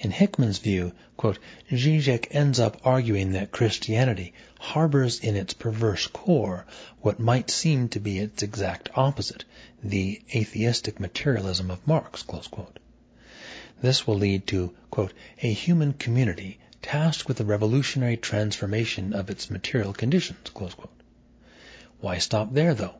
In 0.00 0.10
Hickman's 0.10 0.58
view, 0.58 0.92
quote, 1.16 1.38
Zizek 1.70 2.26
ends 2.32 2.58
up 2.58 2.80
arguing 2.84 3.30
that 3.32 3.52
Christianity 3.52 4.32
harbors 4.58 5.20
in 5.20 5.36
its 5.36 5.54
perverse 5.54 6.08
core 6.08 6.66
what 7.00 7.20
might 7.20 7.48
seem 7.48 7.88
to 7.90 8.00
be 8.00 8.18
its 8.18 8.42
exact 8.42 8.88
opposite, 8.96 9.44
the 9.84 10.20
atheistic 10.34 10.98
materialism 10.98 11.70
of 11.70 11.86
Marx. 11.86 12.24
This 13.80 14.04
will 14.04 14.16
lead 14.16 14.48
to, 14.48 14.74
quote, 14.90 15.12
a 15.42 15.52
human 15.52 15.92
community 15.92 16.58
tasked 16.82 17.28
with 17.28 17.36
the 17.36 17.44
revolutionary 17.44 18.16
transformation 18.16 19.12
of 19.12 19.30
its 19.30 19.48
material 19.48 19.92
conditions. 19.92 20.50
Why 22.00 22.18
stop 22.18 22.52
there, 22.52 22.74
though? 22.74 22.96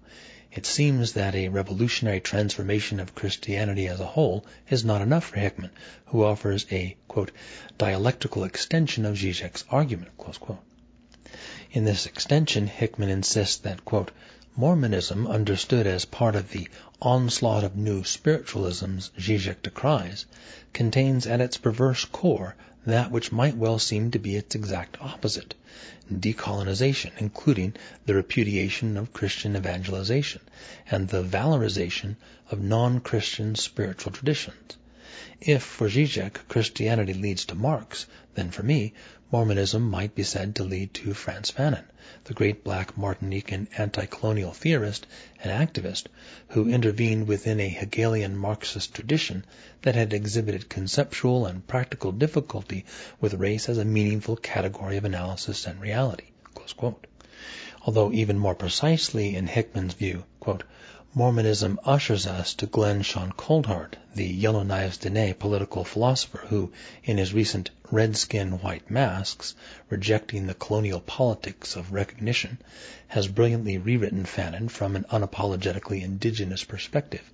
It 0.57 0.67
seems 0.67 1.15
that 1.15 1.35
a 1.35 1.49
revolutionary 1.49 2.21
transformation 2.21 3.01
of 3.01 3.17
Christianity 3.17 3.89
as 3.89 3.99
a 3.99 4.07
whole 4.07 4.47
is 4.71 4.85
not 4.85 5.03
enough 5.03 5.25
for 5.25 5.41
Hickman, 5.41 5.73
who 6.07 6.23
offers 6.23 6.65
a, 6.71 6.97
dialectical 7.77 8.45
extension 8.45 9.05
of 9.05 9.17
Zizek's 9.17 9.65
argument, 9.69 10.13
In 11.73 11.85
this 11.85 12.07
extension, 12.07 12.69
Hickman 12.69 13.09
insists 13.09 13.57
that, 13.57 13.81
Mormonism, 14.55 15.27
understood 15.27 15.89
as 15.89 16.05
part 16.05 16.37
of 16.37 16.53
the 16.53 16.69
onslaught 17.03 17.65
of 17.65 17.77
new 17.77 18.05
spiritualisms 18.05 19.11
Zizek 19.19 19.61
decries, 19.61 20.25
contains 20.73 21.27
at 21.27 21.41
its 21.41 21.57
perverse 21.57 22.05
core 22.05 22.55
that 22.87 23.11
which 23.11 23.33
might 23.33 23.57
well 23.57 23.79
seem 23.79 24.11
to 24.11 24.19
be 24.19 24.37
its 24.37 24.55
exact 24.55 24.97
opposite, 25.01 25.55
decolonization, 26.13 27.11
including 27.19 27.75
the 28.07 28.15
repudiation 28.15 28.97
of 28.97 29.13
Christian 29.13 29.57
evangelization 29.57 30.41
and 30.91 31.09
the 31.09 31.23
valorization 31.23 32.17
of 32.51 32.61
non-Christian 32.61 33.55
spiritual 33.55 34.13
traditions. 34.13 34.77
If, 35.41 35.63
for 35.63 35.89
Zizek, 35.89 36.47
Christianity 36.49 37.15
leads 37.15 37.45
to 37.47 37.55
Marx, 37.55 38.07
then 38.35 38.51
for 38.51 38.63
me, 38.63 38.93
Mormonism 39.33 39.89
might 39.89 40.15
be 40.15 40.23
said 40.23 40.55
to 40.55 40.65
lead 40.65 40.93
to 40.93 41.15
Frantz 41.15 41.51
Fanon, 41.51 41.85
the 42.25 42.35
great 42.35 42.63
black 42.63 42.95
Martinican 42.95 43.67
anti-colonial 43.79 44.53
theorist 44.53 45.07
and 45.43 45.51
activist 45.51 46.09
who 46.49 46.69
intervened 46.69 47.27
within 47.27 47.59
a 47.59 47.69
Hegelian 47.71 48.37
Marxist 48.37 48.93
tradition 48.93 49.43
that 49.81 49.95
had 49.95 50.13
exhibited 50.13 50.69
conceptual 50.69 51.47
and 51.47 51.67
practical 51.67 52.13
difficulty 52.13 52.85
with 53.19 53.33
race 53.33 53.67
as 53.67 53.79
a 53.79 53.85
meaningful 53.87 54.37
category 54.37 54.99
of 54.99 55.07
analysis 55.07 55.65
and 55.67 55.81
reality. 55.81 56.27
Although 57.87 58.13
even 58.13 58.39
more 58.39 58.55
precisely 58.55 59.37
in 59.37 59.47
Hickman's 59.47 59.95
view, 59.95 60.25
quote, 60.39 60.65
Mormonism 61.15 61.79
ushers 61.85 62.27
us 62.27 62.53
to 62.55 62.67
Glen 62.67 63.01
Sean 63.01 63.33
Coulthard, 63.33 63.97
the 64.15 64.29
Yellowknives 64.29 64.99
Dene 64.99 65.33
political 65.33 65.85
philosopher 65.85 66.45
who, 66.49 66.73
in 67.05 67.17
his 67.19 67.33
recent 67.33 67.71
Red 67.95 68.17
Skin, 68.17 68.59
White 68.61 68.91
Masks, 68.91 69.55
rejecting 69.89 70.49
the 70.49 70.55
colonial 70.55 70.99
politics 70.99 71.77
of 71.77 71.93
recognition, 71.93 72.59
has 73.07 73.29
brilliantly 73.29 73.79
rewritten 73.79 74.25
Fanon 74.25 74.69
from 74.69 74.97
an 74.97 75.05
unapologetically 75.13 76.03
indigenous 76.03 76.65
perspective, 76.65 77.33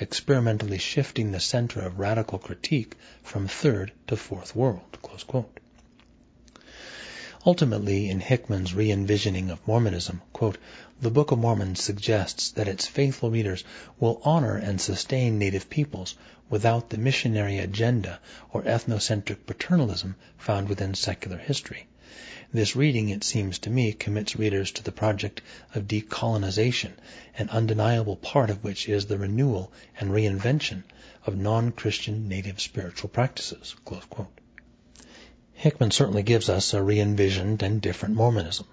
experimentally 0.00 0.78
shifting 0.78 1.30
the 1.32 1.40
center 1.40 1.80
of 1.82 1.98
radical 1.98 2.38
critique 2.38 2.94
from 3.22 3.46
third 3.48 3.92
to 4.06 4.16
fourth 4.16 4.56
world. 4.56 4.96
Ultimately, 7.46 8.10
in 8.10 8.18
Hickman's 8.18 8.74
re-envisioning 8.74 9.48
of 9.48 9.64
Mormonism, 9.64 10.22
the 11.00 11.10
Book 11.10 11.30
of 11.30 11.38
Mormon 11.38 11.76
suggests 11.76 12.50
that 12.50 12.66
its 12.66 12.88
faithful 12.88 13.30
readers 13.30 13.62
will 14.00 14.20
honor 14.24 14.56
and 14.56 14.80
sustain 14.80 15.38
native 15.38 15.70
peoples 15.70 16.16
without 16.50 16.90
the 16.90 16.98
missionary 16.98 17.58
agenda 17.58 18.18
or 18.52 18.64
ethnocentric 18.64 19.46
paternalism 19.46 20.16
found 20.36 20.68
within 20.68 20.94
secular 20.94 21.38
history. 21.38 21.86
This 22.52 22.74
reading, 22.74 23.08
it 23.08 23.22
seems 23.22 23.60
to 23.60 23.70
me, 23.70 23.92
commits 23.92 24.34
readers 24.34 24.72
to 24.72 24.82
the 24.82 24.90
project 24.90 25.40
of 25.76 25.86
decolonization, 25.86 26.94
an 27.36 27.50
undeniable 27.50 28.16
part 28.16 28.50
of 28.50 28.64
which 28.64 28.88
is 28.88 29.06
the 29.06 29.16
renewal 29.16 29.70
and 30.00 30.10
reinvention 30.10 30.82
of 31.24 31.36
non-Christian 31.36 32.26
native 32.28 32.60
spiritual 32.60 33.10
practices. 33.10 33.76
Hickman 35.60 35.90
certainly 35.90 36.22
gives 36.22 36.48
us 36.48 36.72
a 36.72 36.80
re-envisioned 36.80 37.64
and 37.64 37.82
different 37.82 38.14
Mormonism. 38.14 38.68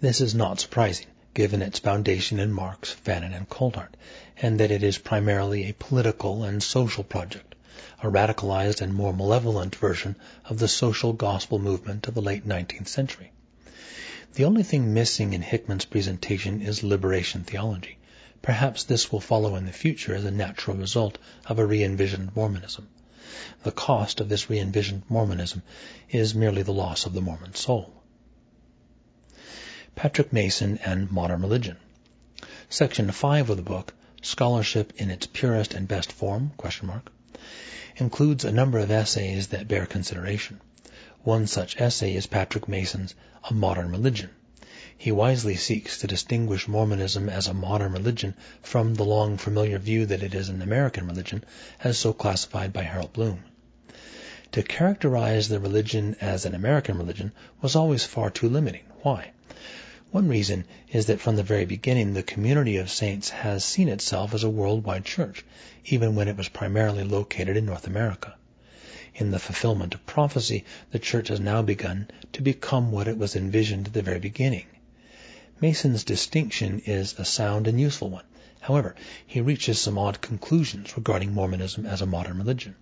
This 0.00 0.22
is 0.22 0.34
not 0.34 0.58
surprising, 0.58 1.08
given 1.34 1.60
its 1.60 1.80
foundation 1.80 2.40
in 2.40 2.50
Marx, 2.50 2.96
Fanon, 3.04 3.34
and 3.34 3.46
Coulthard, 3.46 3.94
and 4.38 4.58
that 4.58 4.70
it 4.70 4.82
is 4.82 4.96
primarily 4.96 5.68
a 5.68 5.74
political 5.74 6.44
and 6.44 6.62
social 6.62 7.04
project, 7.04 7.56
a 8.02 8.06
radicalized 8.06 8.80
and 8.80 8.94
more 8.94 9.12
malevolent 9.12 9.76
version 9.76 10.16
of 10.46 10.58
the 10.58 10.66
social 10.66 11.12
gospel 11.12 11.58
movement 11.58 12.08
of 12.08 12.14
the 12.14 12.22
late 12.22 12.48
19th 12.48 12.88
century. 12.88 13.32
The 14.32 14.46
only 14.46 14.62
thing 14.62 14.94
missing 14.94 15.34
in 15.34 15.42
Hickman's 15.42 15.84
presentation 15.84 16.62
is 16.62 16.82
liberation 16.82 17.44
theology. 17.44 17.98
Perhaps 18.40 18.84
this 18.84 19.12
will 19.12 19.20
follow 19.20 19.56
in 19.56 19.66
the 19.66 19.72
future 19.72 20.14
as 20.14 20.24
a 20.24 20.30
natural 20.30 20.78
result 20.78 21.18
of 21.44 21.58
a 21.58 21.66
re-envisioned 21.66 22.34
Mormonism. 22.34 22.88
The 23.62 23.72
cost 23.72 24.20
of 24.20 24.28
this 24.28 24.50
re-envisioned 24.50 25.02
Mormonism 25.08 25.62
is 26.08 26.34
merely 26.34 26.62
the 26.62 26.72
loss 26.72 27.06
of 27.06 27.12
the 27.12 27.20
Mormon 27.20 27.54
soul. 27.54 27.92
Patrick 29.94 30.32
Mason 30.32 30.78
and 30.84 31.10
Modern 31.10 31.42
Religion. 31.42 31.76
Section 32.68 33.10
5 33.10 33.50
of 33.50 33.56
the 33.56 33.62
book, 33.62 33.92
Scholarship 34.22 34.92
in 34.96 35.10
its 35.10 35.26
Purest 35.26 35.74
and 35.74 35.86
Best 35.86 36.10
Form, 36.12 36.52
includes 37.96 38.44
a 38.44 38.52
number 38.52 38.78
of 38.78 38.90
essays 38.90 39.48
that 39.48 39.68
bear 39.68 39.86
consideration. 39.86 40.60
One 41.22 41.46
such 41.46 41.80
essay 41.80 42.14
is 42.14 42.26
Patrick 42.26 42.66
Mason's 42.66 43.14
A 43.48 43.52
Modern 43.52 43.90
Religion. 43.90 44.30
He 45.02 45.12
wisely 45.12 45.56
seeks 45.56 45.96
to 45.96 46.06
distinguish 46.06 46.68
Mormonism 46.68 47.30
as 47.30 47.46
a 47.46 47.54
modern 47.54 47.92
religion 47.94 48.34
from 48.60 48.96
the 48.96 49.02
long 49.02 49.38
familiar 49.38 49.78
view 49.78 50.04
that 50.04 50.22
it 50.22 50.34
is 50.34 50.50
an 50.50 50.60
American 50.60 51.06
religion, 51.06 51.42
as 51.82 51.96
so 51.96 52.12
classified 52.12 52.74
by 52.74 52.82
Harold 52.82 53.14
Bloom. 53.14 53.42
To 54.52 54.62
characterize 54.62 55.48
the 55.48 55.58
religion 55.58 56.16
as 56.20 56.44
an 56.44 56.54
American 56.54 56.98
religion 56.98 57.32
was 57.62 57.74
always 57.74 58.04
far 58.04 58.28
too 58.28 58.50
limiting. 58.50 58.82
Why? 59.00 59.30
One 60.10 60.28
reason 60.28 60.66
is 60.90 61.06
that 61.06 61.22
from 61.22 61.36
the 61.36 61.42
very 61.42 61.64
beginning 61.64 62.12
the 62.12 62.22
community 62.22 62.76
of 62.76 62.90
saints 62.90 63.30
has 63.30 63.64
seen 63.64 63.88
itself 63.88 64.34
as 64.34 64.44
a 64.44 64.50
worldwide 64.50 65.06
church, 65.06 65.46
even 65.86 66.14
when 66.14 66.28
it 66.28 66.36
was 66.36 66.50
primarily 66.50 67.04
located 67.04 67.56
in 67.56 67.64
North 67.64 67.86
America. 67.86 68.34
In 69.14 69.30
the 69.30 69.38
fulfillment 69.38 69.94
of 69.94 70.04
prophecy, 70.04 70.66
the 70.90 70.98
church 70.98 71.28
has 71.28 71.40
now 71.40 71.62
begun 71.62 72.10
to 72.34 72.42
become 72.42 72.92
what 72.92 73.08
it 73.08 73.16
was 73.16 73.34
envisioned 73.34 73.86
at 73.86 73.92
the 73.94 74.02
very 74.02 74.20
beginning. 74.20 74.66
Mason's 75.62 76.04
distinction 76.04 76.80
is 76.86 77.14
a 77.18 77.24
sound 77.24 77.66
and 77.66 77.78
useful 77.78 78.08
one. 78.08 78.24
However, 78.60 78.94
he 79.26 79.42
reaches 79.42 79.78
some 79.78 79.98
odd 79.98 80.22
conclusions 80.22 80.96
regarding 80.96 81.34
Mormonism 81.34 81.84
as 81.84 82.00
a 82.00 82.06
modern 82.06 82.38
religion. 82.38 82.76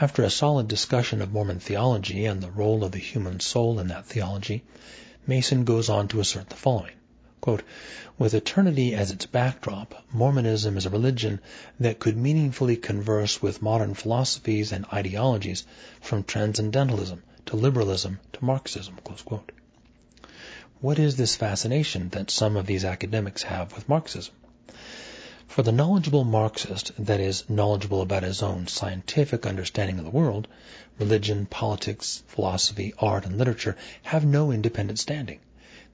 After 0.00 0.22
a 0.22 0.30
solid 0.30 0.68
discussion 0.68 1.20
of 1.20 1.32
Mormon 1.32 1.58
theology 1.58 2.24
and 2.24 2.40
the 2.40 2.52
role 2.52 2.84
of 2.84 2.92
the 2.92 2.98
human 2.98 3.40
soul 3.40 3.80
in 3.80 3.88
that 3.88 4.06
theology, 4.06 4.62
Mason 5.26 5.64
goes 5.64 5.88
on 5.88 6.06
to 6.08 6.20
assert 6.20 6.50
the 6.50 6.54
following. 6.54 6.94
Quote, 7.40 7.64
With 8.16 8.34
eternity 8.34 8.94
as 8.94 9.10
its 9.10 9.26
backdrop, 9.26 10.04
Mormonism 10.12 10.76
is 10.76 10.86
a 10.86 10.90
religion 10.90 11.40
that 11.80 11.98
could 11.98 12.16
meaningfully 12.16 12.76
converse 12.76 13.42
with 13.42 13.60
modern 13.60 13.94
philosophies 13.94 14.70
and 14.70 14.86
ideologies 14.92 15.64
from 16.00 16.22
transcendentalism 16.22 17.24
to 17.46 17.56
liberalism 17.56 18.20
to 18.34 18.44
Marxism. 18.44 18.98
What 20.82 20.98
is 20.98 21.16
this 21.16 21.36
fascination 21.36 22.10
that 22.10 22.30
some 22.30 22.54
of 22.54 22.66
these 22.66 22.84
academics 22.84 23.42
have 23.44 23.74
with 23.74 23.88
Marxism? 23.88 24.34
For 25.48 25.62
the 25.62 25.72
knowledgeable 25.72 26.24
Marxist, 26.24 26.92
that 26.98 27.18
is, 27.18 27.48
knowledgeable 27.48 28.02
about 28.02 28.24
his 28.24 28.42
own 28.42 28.66
scientific 28.66 29.46
understanding 29.46 29.98
of 29.98 30.04
the 30.04 30.10
world, 30.10 30.48
religion, 30.98 31.46
politics, 31.46 32.22
philosophy, 32.26 32.92
art, 32.98 33.24
and 33.24 33.38
literature 33.38 33.74
have 34.02 34.26
no 34.26 34.52
independent 34.52 34.98
standing. 34.98 35.40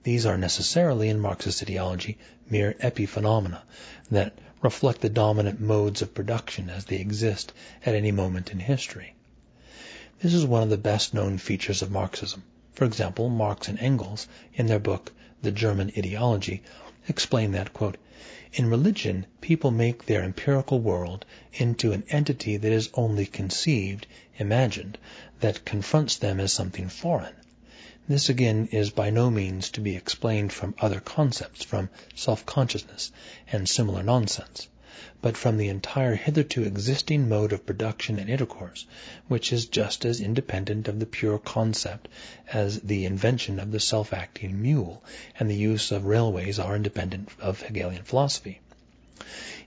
These 0.03 0.27
are 0.27 0.37
necessarily, 0.37 1.09
in 1.09 1.21
Marxist 1.21 1.63
ideology, 1.63 2.19
mere 2.51 2.75
epiphenomena 2.81 3.63
that 4.11 4.37
reflect 4.63 5.01
the 5.01 5.09
dominant 5.09 5.61
modes 5.61 6.03
of 6.03 6.13
production 6.13 6.69
as 6.69 6.87
they 6.87 6.97
exist 6.97 7.53
at 7.87 7.95
any 7.95 8.11
moment 8.11 8.51
in 8.51 8.59
history. 8.59 9.15
This 10.21 10.35
is 10.35 10.45
one 10.45 10.65
of 10.65 10.71
the 10.71 10.77
best 10.77 11.15
known 11.15 11.39
features 11.39 11.83
of 11.83 11.93
Marxism. 11.93 12.43
For 12.75 12.87
example, 12.87 13.29
Marx 13.29 13.69
and 13.69 13.79
Engels, 13.81 14.27
in 14.55 14.65
their 14.65 14.79
book 14.79 15.13
The 15.43 15.53
German 15.53 15.93
Ideology, 15.95 16.63
explain 17.07 17.53
that, 17.53 17.75
quote, 17.75 17.99
in 18.55 18.71
religion, 18.71 19.27
people 19.43 19.71
make 19.71 20.07
their 20.07 20.23
empirical 20.23 20.81
world 20.81 21.27
into 21.53 21.93
an 21.93 22.03
entity 22.09 22.57
that 22.57 22.73
is 22.73 22.89
only 22.95 23.27
conceived, 23.27 24.07
imagined, 24.39 24.97
that 25.41 25.67
confronts 25.67 26.17
them 26.17 26.41
as 26.41 26.51
something 26.51 26.89
foreign. 26.89 27.35
This 28.09 28.31
again 28.31 28.69
is 28.73 28.89
by 28.89 29.11
no 29.11 29.31
means 29.31 29.69
to 29.73 29.83
be 29.83 29.95
explained 29.95 30.53
from 30.53 30.75
other 30.81 31.01
concepts, 31.01 31.63
from 31.63 31.91
self-consciousness 32.15 33.13
and 33.49 33.69
similar 33.69 34.03
nonsense, 34.03 34.69
but 35.23 35.39
from 35.39 35.57
the 35.57 35.71
entire 35.71 36.15
hitherto 36.17 36.65
existing 36.65 37.27
mode 37.27 37.51
of 37.51 37.65
production 37.65 38.19
and 38.19 38.29
intercourse, 38.29 38.85
which 39.27 39.51
is 39.51 39.65
just 39.65 40.05
as 40.05 40.21
independent 40.21 40.87
of 40.87 41.01
the 41.01 41.07
pure 41.07 41.39
concept 41.39 42.09
as 42.53 42.79
the 42.81 43.07
invention 43.07 43.59
of 43.59 43.73
the 43.73 43.81
self-acting 43.81 44.61
mule 44.61 45.03
and 45.39 45.49
the 45.49 45.57
use 45.57 45.91
of 45.93 46.05
railways 46.05 46.59
are 46.59 46.77
independent 46.77 47.31
of 47.41 47.63
Hegelian 47.63 48.03
philosophy. 48.03 48.61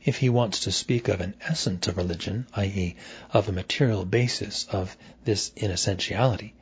If 0.04 0.18
he 0.18 0.30
wants 0.30 0.60
to 0.60 0.72
speak 0.72 1.08
of 1.08 1.22
an 1.22 1.34
essence 1.42 1.88
of 1.88 1.98
religion, 1.98 2.46
i.e., 2.54 2.96
of 3.34 3.50
a 3.50 3.52
material 3.52 4.06
basis 4.06 4.68
of 4.70 4.96
this 5.24 5.52
inessentiality, 5.56 6.54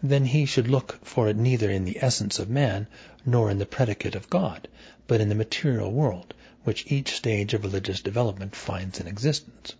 then 0.00 0.26
he 0.26 0.46
should 0.46 0.68
look 0.68 1.04
for 1.04 1.28
it 1.28 1.36
neither 1.36 1.68
in 1.72 1.84
the 1.84 1.98
essence 2.00 2.38
of 2.38 2.48
man 2.48 2.86
nor 3.24 3.50
in 3.50 3.58
the 3.58 3.66
predicate 3.66 4.14
of 4.14 4.30
God, 4.30 4.68
but 5.08 5.20
in 5.20 5.28
the 5.28 5.34
material 5.34 5.90
world, 5.90 6.34
which 6.66 6.90
each 6.90 7.14
stage 7.14 7.54
of 7.54 7.62
religious 7.62 8.00
development 8.00 8.56
finds 8.56 8.98
in 8.98 9.06
existence. 9.06 9.76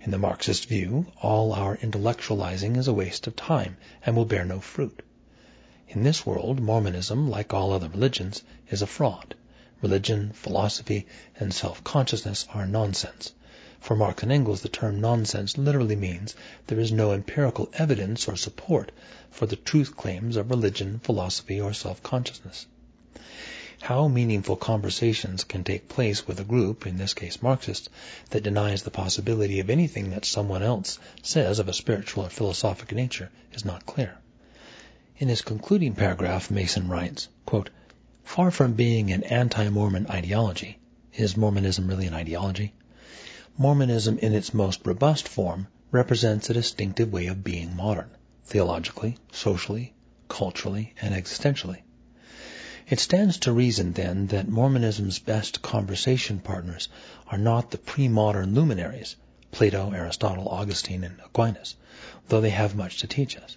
In 0.00 0.10
the 0.10 0.18
Marxist 0.18 0.66
view, 0.66 1.06
all 1.22 1.52
our 1.52 1.76
intellectualizing 1.76 2.76
is 2.76 2.88
a 2.88 2.92
waste 2.92 3.28
of 3.28 3.36
time 3.36 3.76
and 4.04 4.16
will 4.16 4.24
bear 4.24 4.44
no 4.44 4.58
fruit. 4.58 5.00
In 5.86 6.02
this 6.02 6.26
world, 6.26 6.58
Mormonism, 6.58 7.30
like 7.30 7.54
all 7.54 7.72
other 7.72 7.88
religions, 7.88 8.42
is 8.68 8.82
a 8.82 8.86
fraud. 8.88 9.36
Religion, 9.80 10.32
philosophy, 10.32 11.06
and 11.36 11.54
self-consciousness 11.54 12.48
are 12.52 12.66
nonsense. 12.66 13.32
For 13.78 13.94
Marx 13.94 14.24
and 14.24 14.32
Engels, 14.32 14.62
the 14.62 14.68
term 14.68 15.00
nonsense 15.00 15.56
literally 15.56 15.94
means 15.94 16.34
there 16.66 16.80
is 16.80 16.90
no 16.90 17.12
empirical 17.12 17.70
evidence 17.74 18.26
or 18.26 18.34
support 18.34 18.90
for 19.30 19.46
the 19.46 19.54
truth 19.54 19.96
claims 19.96 20.34
of 20.34 20.50
religion, 20.50 20.98
philosophy, 20.98 21.60
or 21.60 21.72
self-consciousness. 21.72 22.66
How 23.82 24.08
meaningful 24.08 24.56
conversations 24.56 25.42
can 25.42 25.64
take 25.64 25.88
place 25.88 26.26
with 26.26 26.38
a 26.38 26.44
group, 26.44 26.86
in 26.86 26.98
this 26.98 27.14
case 27.14 27.42
Marxists, 27.42 27.88
that 28.28 28.42
denies 28.42 28.82
the 28.82 28.90
possibility 28.90 29.58
of 29.58 29.70
anything 29.70 30.10
that 30.10 30.26
someone 30.26 30.62
else 30.62 30.98
says 31.22 31.58
of 31.58 31.66
a 31.66 31.72
spiritual 31.72 32.26
or 32.26 32.28
philosophic 32.28 32.92
nature 32.92 33.30
is 33.54 33.64
not 33.64 33.86
clear. 33.86 34.18
In 35.16 35.28
his 35.28 35.40
concluding 35.40 35.94
paragraph, 35.94 36.50
Mason 36.50 36.88
writes, 36.88 37.28
quote, 37.46 37.70
Far 38.22 38.50
from 38.50 38.74
being 38.74 39.10
an 39.12 39.24
anti-Mormon 39.24 40.08
ideology, 40.08 40.78
is 41.14 41.36
Mormonism 41.36 41.88
really 41.88 42.06
an 42.06 42.14
ideology? 42.14 42.74
Mormonism 43.56 44.18
in 44.18 44.34
its 44.34 44.52
most 44.52 44.86
robust 44.86 45.26
form 45.26 45.68
represents 45.90 46.50
a 46.50 46.54
distinctive 46.54 47.10
way 47.12 47.28
of 47.28 47.42
being 47.42 47.74
modern, 47.74 48.10
theologically, 48.44 49.16
socially, 49.32 49.94
culturally, 50.28 50.94
and 51.00 51.14
existentially. 51.14 51.80
It 52.90 52.98
stands 52.98 53.38
to 53.38 53.52
reason, 53.52 53.92
then, 53.92 54.26
that 54.26 54.48
Mormonism's 54.48 55.20
best 55.20 55.62
conversation 55.62 56.40
partners 56.40 56.88
are 57.28 57.38
not 57.38 57.70
the 57.70 57.78
pre-modern 57.78 58.52
luminaries, 58.52 59.14
Plato, 59.52 59.92
Aristotle, 59.92 60.48
Augustine, 60.48 61.04
and 61.04 61.20
Aquinas, 61.20 61.76
though 62.26 62.40
they 62.40 62.50
have 62.50 62.74
much 62.74 62.98
to 62.98 63.06
teach 63.06 63.36
us, 63.36 63.56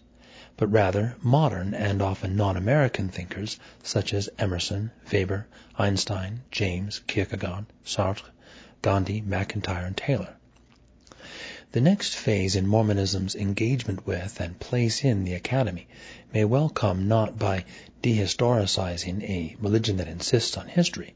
but 0.55 0.67
rather 0.67 1.15
modern 1.23 1.73
and 1.73 1.99
often 1.99 2.35
non-American 2.35 3.09
thinkers 3.09 3.57
such 3.81 4.13
as 4.13 4.29
Emerson, 4.37 4.91
Weber, 5.11 5.47
Einstein, 5.79 6.41
James, 6.51 7.01
Kierkegaard, 7.07 7.65
Sartre, 7.83 8.29
Gandhi, 8.83 9.21
MacIntyre, 9.21 9.87
and 9.87 9.97
Taylor. 9.97 10.35
The 11.71 11.81
next 11.81 12.13
phase 12.15 12.55
in 12.55 12.67
Mormonism's 12.67 13.33
engagement 13.33 14.05
with 14.05 14.39
and 14.39 14.59
place 14.59 15.03
in 15.03 15.23
the 15.23 15.33
Academy 15.33 15.87
may 16.31 16.45
well 16.45 16.69
come 16.69 17.07
not 17.07 17.39
by 17.39 17.65
dehistoricizing 18.03 19.23
a 19.23 19.55
religion 19.59 19.97
that 19.97 20.07
insists 20.07 20.57
on 20.57 20.67
history, 20.67 21.15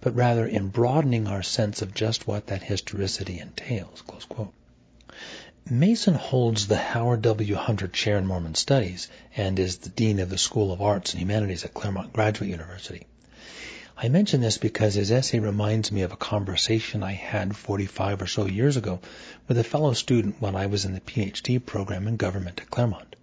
but 0.00 0.14
rather 0.14 0.46
in 0.46 0.68
broadening 0.68 1.26
our 1.26 1.42
sense 1.42 1.82
of 1.82 1.94
just 1.94 2.28
what 2.28 2.46
that 2.46 2.62
historicity 2.62 3.40
entails. 3.40 4.04
Mason 5.68 6.14
holds 6.14 6.68
the 6.68 6.76
Howard 6.76 7.22
W. 7.22 7.56
Hunter 7.56 7.88
Chair 7.88 8.18
in 8.18 8.26
Mormon 8.26 8.54
Studies 8.54 9.08
and 9.36 9.58
is 9.58 9.78
the 9.78 9.88
Dean 9.88 10.20
of 10.20 10.30
the 10.30 10.38
School 10.38 10.70
of 10.70 10.80
Arts 10.80 11.12
and 11.12 11.20
Humanities 11.20 11.64
at 11.64 11.74
Claremont 11.74 12.12
Graduate 12.12 12.50
University. 12.50 13.06
I 13.96 14.08
mention 14.10 14.42
this 14.42 14.58
because 14.58 14.94
his 14.94 15.10
essay 15.10 15.38
reminds 15.38 15.90
me 15.90 16.02
of 16.02 16.12
a 16.12 16.16
conversation 16.18 17.02
I 17.02 17.12
had 17.12 17.56
45 17.56 18.22
or 18.22 18.26
so 18.26 18.44
years 18.44 18.76
ago 18.76 19.00
with 19.48 19.58
a 19.58 19.64
fellow 19.64 19.94
student 19.94 20.36
when 20.38 20.54
I 20.54 20.66
was 20.66 20.84
in 20.84 20.92
the 20.92 21.00
PhD 21.00 21.64
program 21.64 22.06
in 22.06 22.16
government 22.18 22.60
at 22.60 22.70
Claremont. 22.70 23.16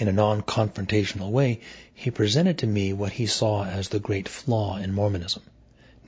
In 0.00 0.08
a 0.08 0.12
non-confrontational 0.12 1.30
way, 1.30 1.60
he 1.92 2.10
presented 2.10 2.56
to 2.56 2.66
me 2.66 2.94
what 2.94 3.12
he 3.12 3.26
saw 3.26 3.66
as 3.66 3.90
the 3.90 4.00
great 4.00 4.30
flaw 4.30 4.78
in 4.78 4.94
Mormonism, 4.94 5.42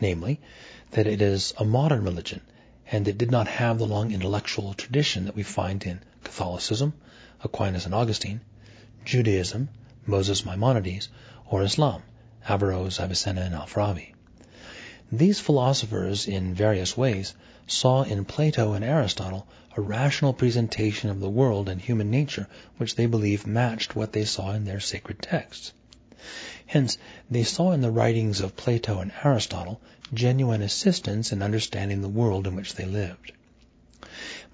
namely, 0.01 0.41
that 0.93 1.07
it 1.07 1.21
is 1.21 1.53
a 1.59 1.67
modern 1.67 2.03
religion 2.03 2.41
and 2.91 3.07
it 3.07 3.19
did 3.19 3.31
not 3.31 3.49
have 3.49 3.77
the 3.77 3.87
long 3.87 4.11
intellectual 4.11 4.73
tradition 4.73 5.27
that 5.27 5.37
we 5.37 5.43
find 5.43 5.85
in 5.85 6.01
Catholicism, 6.25 6.95
Aquinas 7.45 7.85
and 7.85 7.95
Augustine, 7.95 8.41
Judaism, 9.05 9.69
Moses 10.07 10.47
Maimonides, 10.47 11.11
or 11.45 11.63
Islam, 11.63 12.03
Averroes, 12.49 12.99
Avicenna, 12.99 13.43
and 13.43 13.55
Al-Farabi. 13.55 14.12
These 15.15 15.41
philosophers, 15.41 16.27
in 16.27 16.55
various 16.55 16.97
ways, 16.97 17.35
saw 17.67 18.03
in 18.03 18.25
Plato 18.25 18.73
and 18.73 18.83
Aristotle 18.83 19.47
a 19.77 19.81
rational 19.83 20.33
presentation 20.33 21.11
of 21.11 21.21
the 21.21 21.29
world 21.29 21.69
and 21.69 21.79
human 21.79 22.11
nature 22.11 22.49
which 22.79 22.97
they 22.97 23.05
believed 23.05 23.47
matched 23.47 23.95
what 23.95 24.15
they 24.15 24.25
saw 24.25 24.53
in 24.53 24.65
their 24.65 24.81
sacred 24.81 25.21
texts. 25.21 25.75
Hence, 26.65 26.97
they 27.31 27.45
saw 27.45 27.73
in 27.73 27.83
the 27.83 27.91
writings 27.91 28.41
of 28.41 28.57
Plato 28.57 29.01
and 29.01 29.13
Aristotle 29.23 29.83
genuine 30.15 30.63
assistance 30.63 31.31
in 31.31 31.43
understanding 31.43 32.01
the 32.01 32.09
world 32.09 32.47
in 32.47 32.57
which 32.57 32.75
they 32.75 32.87
lived. 32.87 33.33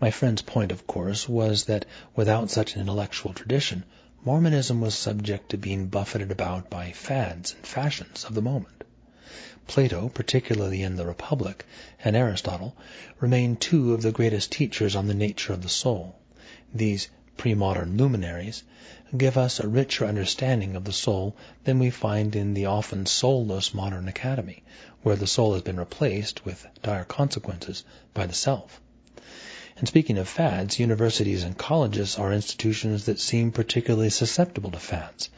My 0.01 0.11
friend's 0.11 0.43
point, 0.43 0.73
of 0.73 0.89
course, 0.89 1.29
was 1.29 1.67
that 1.67 1.85
without 2.17 2.51
such 2.51 2.75
an 2.75 2.81
intellectual 2.81 3.33
tradition, 3.33 3.85
Mormonism 4.25 4.81
was 4.81 4.97
subject 4.97 5.51
to 5.51 5.57
being 5.57 5.87
buffeted 5.87 6.33
about 6.33 6.69
by 6.69 6.91
fads 6.91 7.53
and 7.53 7.65
fashions 7.65 8.25
of 8.25 8.35
the 8.35 8.43
moment. 8.43 8.83
Plato, 9.67 10.09
particularly 10.09 10.83
in 10.83 10.97
the 10.97 11.05
Republic, 11.05 11.67
and 12.03 12.17
Aristotle 12.17 12.75
remain 13.21 13.57
two 13.57 13.93
of 13.93 14.01
the 14.01 14.11
greatest 14.11 14.51
teachers 14.51 14.97
on 14.97 15.07
the 15.07 15.13
nature 15.13 15.53
of 15.53 15.61
the 15.63 15.69
soul. 15.69 16.17
These 16.75 17.11
pre-modern 17.37 17.99
luminaries 17.99 18.63
give 19.15 19.37
us 19.37 19.61
a 19.61 19.69
richer 19.69 20.07
understanding 20.07 20.77
of 20.77 20.85
the 20.85 20.95
soul 20.95 21.37
than 21.65 21.79
we 21.79 21.91
find 21.91 22.35
in 22.35 22.55
the 22.55 22.65
often 22.65 23.05
soulless 23.05 23.75
modern 23.75 24.09
academy, 24.09 24.63
where 25.03 25.17
the 25.17 25.27
soul 25.27 25.53
has 25.53 25.61
been 25.63 25.79
replaced, 25.79 26.47
with 26.47 26.67
dire 26.83 27.05
consequences, 27.05 27.85
by 28.15 28.25
the 28.25 28.33
self. 28.33 28.81
And 29.77 29.87
speaking 29.87 30.17
of 30.17 30.27
fads, 30.27 30.79
universities 30.79 31.45
and 31.45 31.57
colleges 31.57 32.19
are 32.19 32.33
institutions 32.33 33.05
that 33.05 33.21
seem 33.21 33.53
particularly 33.53 34.11
susceptible 34.11 34.71
to 34.71 34.79
fads. 34.79 35.29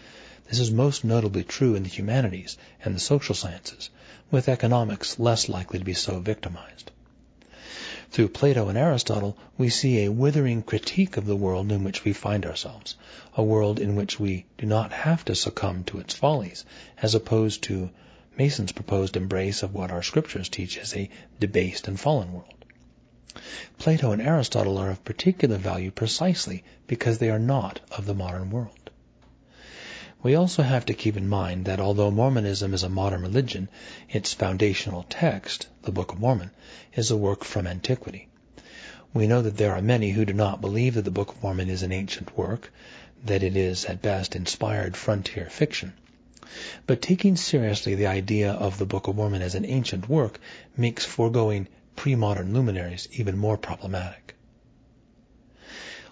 This 0.50 0.58
is 0.58 0.72
most 0.72 1.04
notably 1.04 1.44
true 1.44 1.76
in 1.76 1.84
the 1.84 1.88
humanities 1.88 2.56
and 2.84 2.92
the 2.92 2.98
social 2.98 3.36
sciences, 3.36 3.88
with 4.32 4.48
economics 4.48 5.16
less 5.16 5.48
likely 5.48 5.78
to 5.78 5.84
be 5.84 5.94
so 5.94 6.18
victimized. 6.18 6.90
Through 8.10 8.30
Plato 8.30 8.68
and 8.68 8.76
Aristotle, 8.76 9.38
we 9.56 9.68
see 9.68 10.00
a 10.04 10.10
withering 10.10 10.62
critique 10.64 11.16
of 11.16 11.26
the 11.26 11.36
world 11.36 11.70
in 11.70 11.84
which 11.84 12.02
we 12.04 12.12
find 12.12 12.44
ourselves, 12.44 12.96
a 13.36 13.44
world 13.44 13.78
in 13.78 13.94
which 13.94 14.18
we 14.18 14.44
do 14.58 14.66
not 14.66 14.90
have 14.90 15.24
to 15.26 15.36
succumb 15.36 15.84
to 15.84 16.00
its 16.00 16.14
follies, 16.14 16.64
as 17.00 17.14
opposed 17.14 17.62
to 17.62 17.90
Mason's 18.36 18.72
proposed 18.72 19.16
embrace 19.16 19.62
of 19.62 19.72
what 19.72 19.92
our 19.92 20.02
scriptures 20.02 20.48
teach 20.48 20.76
as 20.78 20.96
a 20.96 21.08
debased 21.38 21.86
and 21.86 22.00
fallen 22.00 22.32
world. 22.32 22.64
Plato 23.78 24.10
and 24.10 24.20
Aristotle 24.20 24.78
are 24.78 24.90
of 24.90 25.04
particular 25.04 25.58
value 25.58 25.92
precisely 25.92 26.64
because 26.88 27.18
they 27.18 27.30
are 27.30 27.38
not 27.38 27.78
of 27.92 28.04
the 28.04 28.14
modern 28.14 28.50
world. 28.50 28.74
We 30.22 30.34
also 30.34 30.62
have 30.62 30.84
to 30.86 30.94
keep 30.94 31.16
in 31.16 31.28
mind 31.28 31.64
that 31.64 31.80
although 31.80 32.10
Mormonism 32.10 32.74
is 32.74 32.82
a 32.82 32.90
modern 32.90 33.22
religion, 33.22 33.70
its 34.10 34.34
foundational 34.34 35.06
text, 35.08 35.66
the 35.82 35.92
Book 35.92 36.12
of 36.12 36.20
Mormon, 36.20 36.50
is 36.94 37.10
a 37.10 37.16
work 37.16 37.42
from 37.42 37.66
antiquity. 37.66 38.28
We 39.14 39.26
know 39.26 39.40
that 39.40 39.56
there 39.56 39.74
are 39.74 39.80
many 39.80 40.10
who 40.10 40.26
do 40.26 40.34
not 40.34 40.60
believe 40.60 40.94
that 40.94 41.06
the 41.06 41.10
Book 41.10 41.30
of 41.30 41.42
Mormon 41.42 41.70
is 41.70 41.82
an 41.82 41.90
ancient 41.90 42.36
work, 42.36 42.70
that 43.24 43.42
it 43.42 43.56
is 43.56 43.86
at 43.86 44.02
best 44.02 44.36
inspired 44.36 44.94
frontier 44.94 45.48
fiction. 45.48 45.94
But 46.86 47.00
taking 47.00 47.36
seriously 47.36 47.94
the 47.94 48.06
idea 48.08 48.52
of 48.52 48.76
the 48.76 48.86
Book 48.86 49.08
of 49.08 49.16
Mormon 49.16 49.40
as 49.40 49.54
an 49.54 49.64
ancient 49.64 50.06
work 50.06 50.38
makes 50.76 51.04
foregoing 51.04 51.66
pre-modern 51.96 52.52
luminaries 52.52 53.08
even 53.12 53.38
more 53.38 53.56
problematic. 53.56 54.34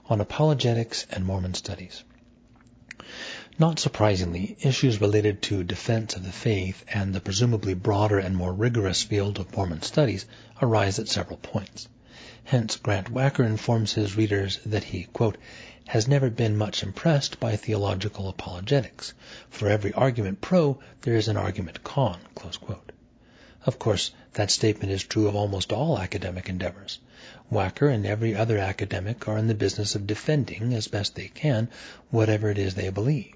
On 0.06 0.20
apologetics 0.20 1.06
and 1.10 1.26
Mormon 1.26 1.52
studies. 1.52 2.04
Not 3.60 3.80
surprisingly, 3.80 4.56
issues 4.60 5.00
related 5.00 5.42
to 5.42 5.64
defense 5.64 6.14
of 6.14 6.22
the 6.22 6.30
faith 6.30 6.84
and 6.94 7.12
the 7.12 7.20
presumably 7.20 7.74
broader 7.74 8.16
and 8.16 8.36
more 8.36 8.52
rigorous 8.52 9.02
field 9.02 9.40
of 9.40 9.52
Mormon 9.56 9.82
studies 9.82 10.26
arise 10.62 11.00
at 11.00 11.08
several 11.08 11.38
points. 11.38 11.88
Hence, 12.44 12.76
Grant 12.76 13.12
Wacker 13.12 13.44
informs 13.44 13.94
his 13.94 14.16
readers 14.16 14.60
that 14.64 14.84
he, 14.84 15.08
quote, 15.12 15.38
has 15.88 16.06
never 16.06 16.30
been 16.30 16.56
much 16.56 16.84
impressed 16.84 17.40
by 17.40 17.56
theological 17.56 18.28
apologetics. 18.28 19.12
For 19.50 19.68
every 19.68 19.92
argument 19.92 20.40
pro, 20.40 20.78
there 21.02 21.16
is 21.16 21.26
an 21.26 21.36
argument 21.36 21.82
con. 21.82 22.18
Of 23.66 23.80
course, 23.80 24.12
that 24.34 24.52
statement 24.52 24.92
is 24.92 25.02
true 25.02 25.26
of 25.26 25.34
almost 25.34 25.72
all 25.72 25.98
academic 25.98 26.48
endeavors. 26.48 27.00
Wacker 27.50 27.92
and 27.92 28.06
every 28.06 28.36
other 28.36 28.58
academic 28.58 29.26
are 29.26 29.36
in 29.36 29.48
the 29.48 29.54
business 29.54 29.96
of 29.96 30.06
defending, 30.06 30.72
as 30.74 30.86
best 30.86 31.16
they 31.16 31.26
can, 31.26 31.68
whatever 32.12 32.50
it 32.50 32.58
is 32.58 32.76
they 32.76 32.90
believe. 32.90 33.34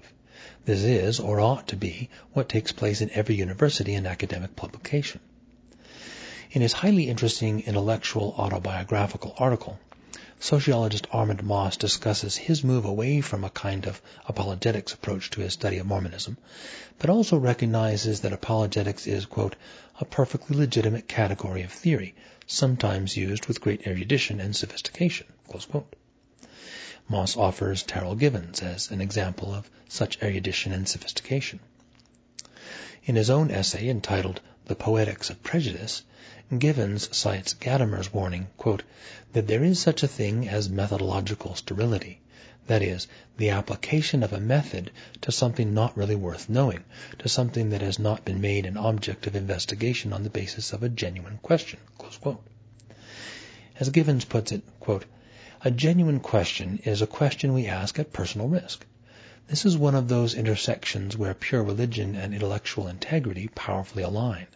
This 0.65 0.83
is, 0.83 1.19
or 1.19 1.41
ought 1.41 1.67
to 1.67 1.75
be, 1.75 2.09
what 2.31 2.47
takes 2.47 2.71
place 2.71 3.01
in 3.01 3.09
every 3.11 3.35
university 3.35 3.95
and 3.95 4.07
academic 4.07 4.55
publication. 4.55 5.19
In 6.51 6.61
his 6.61 6.71
highly 6.71 7.09
interesting 7.09 7.61
intellectual 7.61 8.33
autobiographical 8.37 9.33
article, 9.37 9.79
sociologist 10.39 11.07
Armand 11.11 11.43
Mauss 11.43 11.77
discusses 11.77 12.37
his 12.37 12.63
move 12.63 12.85
away 12.85 13.19
from 13.21 13.43
a 13.43 13.49
kind 13.49 13.85
of 13.85 14.01
apologetics 14.27 14.93
approach 14.93 15.29
to 15.31 15.41
his 15.41 15.53
study 15.53 15.79
of 15.79 15.87
Mormonism, 15.87 16.37
but 16.99 17.09
also 17.09 17.37
recognizes 17.37 18.21
that 18.21 18.33
apologetics 18.33 19.07
is, 19.07 19.25
quote, 19.25 19.55
a 19.99 20.05
perfectly 20.05 20.55
legitimate 20.55 21.07
category 21.07 21.63
of 21.63 21.71
theory, 21.71 22.13
sometimes 22.45 23.17
used 23.17 23.47
with 23.47 23.61
great 23.61 23.87
erudition 23.87 24.39
and 24.39 24.55
sophistication. 24.55 25.27
Mauss 27.09 27.35
offers 27.35 27.83
Terryl 27.83 28.17
Givens 28.17 28.61
as 28.61 28.89
an 28.89 29.01
example 29.01 29.53
of 29.53 29.69
such 29.89 30.17
erudition 30.23 30.71
and 30.71 30.87
sophistication. 30.87 31.59
In 33.03 33.17
his 33.17 33.29
own 33.29 33.51
essay 33.51 33.89
entitled 33.89 34.39
The 34.67 34.75
Poetics 34.75 35.29
of 35.29 35.43
Prejudice, 35.43 36.03
Givens 36.57 37.13
cites 37.13 37.53
Gadamer's 37.53 38.13
warning, 38.13 38.47
quote, 38.55 38.83
that 39.33 39.47
there 39.47 39.61
is 39.61 39.77
such 39.81 40.03
a 40.03 40.07
thing 40.07 40.47
as 40.47 40.69
methodological 40.69 41.53
sterility, 41.55 42.21
that 42.67 42.81
is, 42.81 43.07
the 43.35 43.49
application 43.49 44.23
of 44.23 44.31
a 44.31 44.39
method 44.39 44.89
to 45.19 45.33
something 45.33 45.73
not 45.73 45.97
really 45.97 46.15
worth 46.15 46.47
knowing, 46.47 46.85
to 47.19 47.27
something 47.27 47.71
that 47.71 47.81
has 47.81 47.99
not 47.99 48.23
been 48.23 48.39
made 48.39 48.65
an 48.65 48.77
object 48.77 49.27
of 49.27 49.35
investigation 49.35 50.13
on 50.13 50.23
the 50.23 50.29
basis 50.29 50.71
of 50.71 50.81
a 50.81 50.87
genuine 50.87 51.39
question. 51.43 51.81
As 53.81 53.89
Givens 53.89 54.23
puts 54.23 54.53
it, 54.53 54.61
quote, 54.79 55.03
a 55.65 55.71
genuine 55.71 56.19
question 56.19 56.77
is 56.83 57.01
a 57.01 57.07
question 57.07 57.53
we 57.53 57.67
ask 57.67 57.97
at 57.97 58.11
personal 58.11 58.49
risk. 58.49 58.85
This 59.47 59.63
is 59.63 59.77
one 59.77 59.95
of 59.95 60.09
those 60.09 60.33
intersections 60.33 61.15
where 61.15 61.33
pure 61.33 61.63
religion 61.63 62.15
and 62.15 62.33
intellectual 62.33 62.89
integrity 62.89 63.47
powerfully 63.47 64.03
align. 64.03 64.47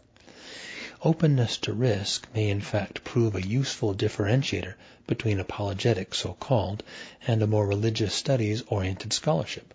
Openness 1.03 1.59
to 1.59 1.71
risk 1.71 2.27
may 2.35 2.49
in 2.49 2.59
fact 2.59 3.05
prove 3.05 3.35
a 3.35 3.47
useful 3.47 3.95
differentiator 3.95 4.73
between 5.05 5.39
apologetics, 5.39 6.17
so 6.17 6.33
called, 6.33 6.83
and 7.25 7.41
a 7.41 7.47
more 7.47 7.65
religious 7.65 8.13
studies 8.13 8.63
oriented 8.67 9.13
scholarship. 9.13 9.73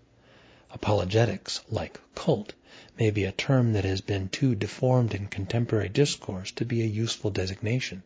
Apologetics, 0.70 1.62
like 1.70 1.98
cult, 2.14 2.52
may 2.98 3.10
be 3.10 3.24
a 3.24 3.32
term 3.32 3.72
that 3.72 3.86
has 3.86 4.02
been 4.02 4.28
too 4.28 4.54
deformed 4.54 5.14
in 5.14 5.28
contemporary 5.28 5.88
discourse 5.88 6.50
to 6.50 6.66
be 6.66 6.82
a 6.82 6.86
useful 6.86 7.30
designation. 7.30 8.02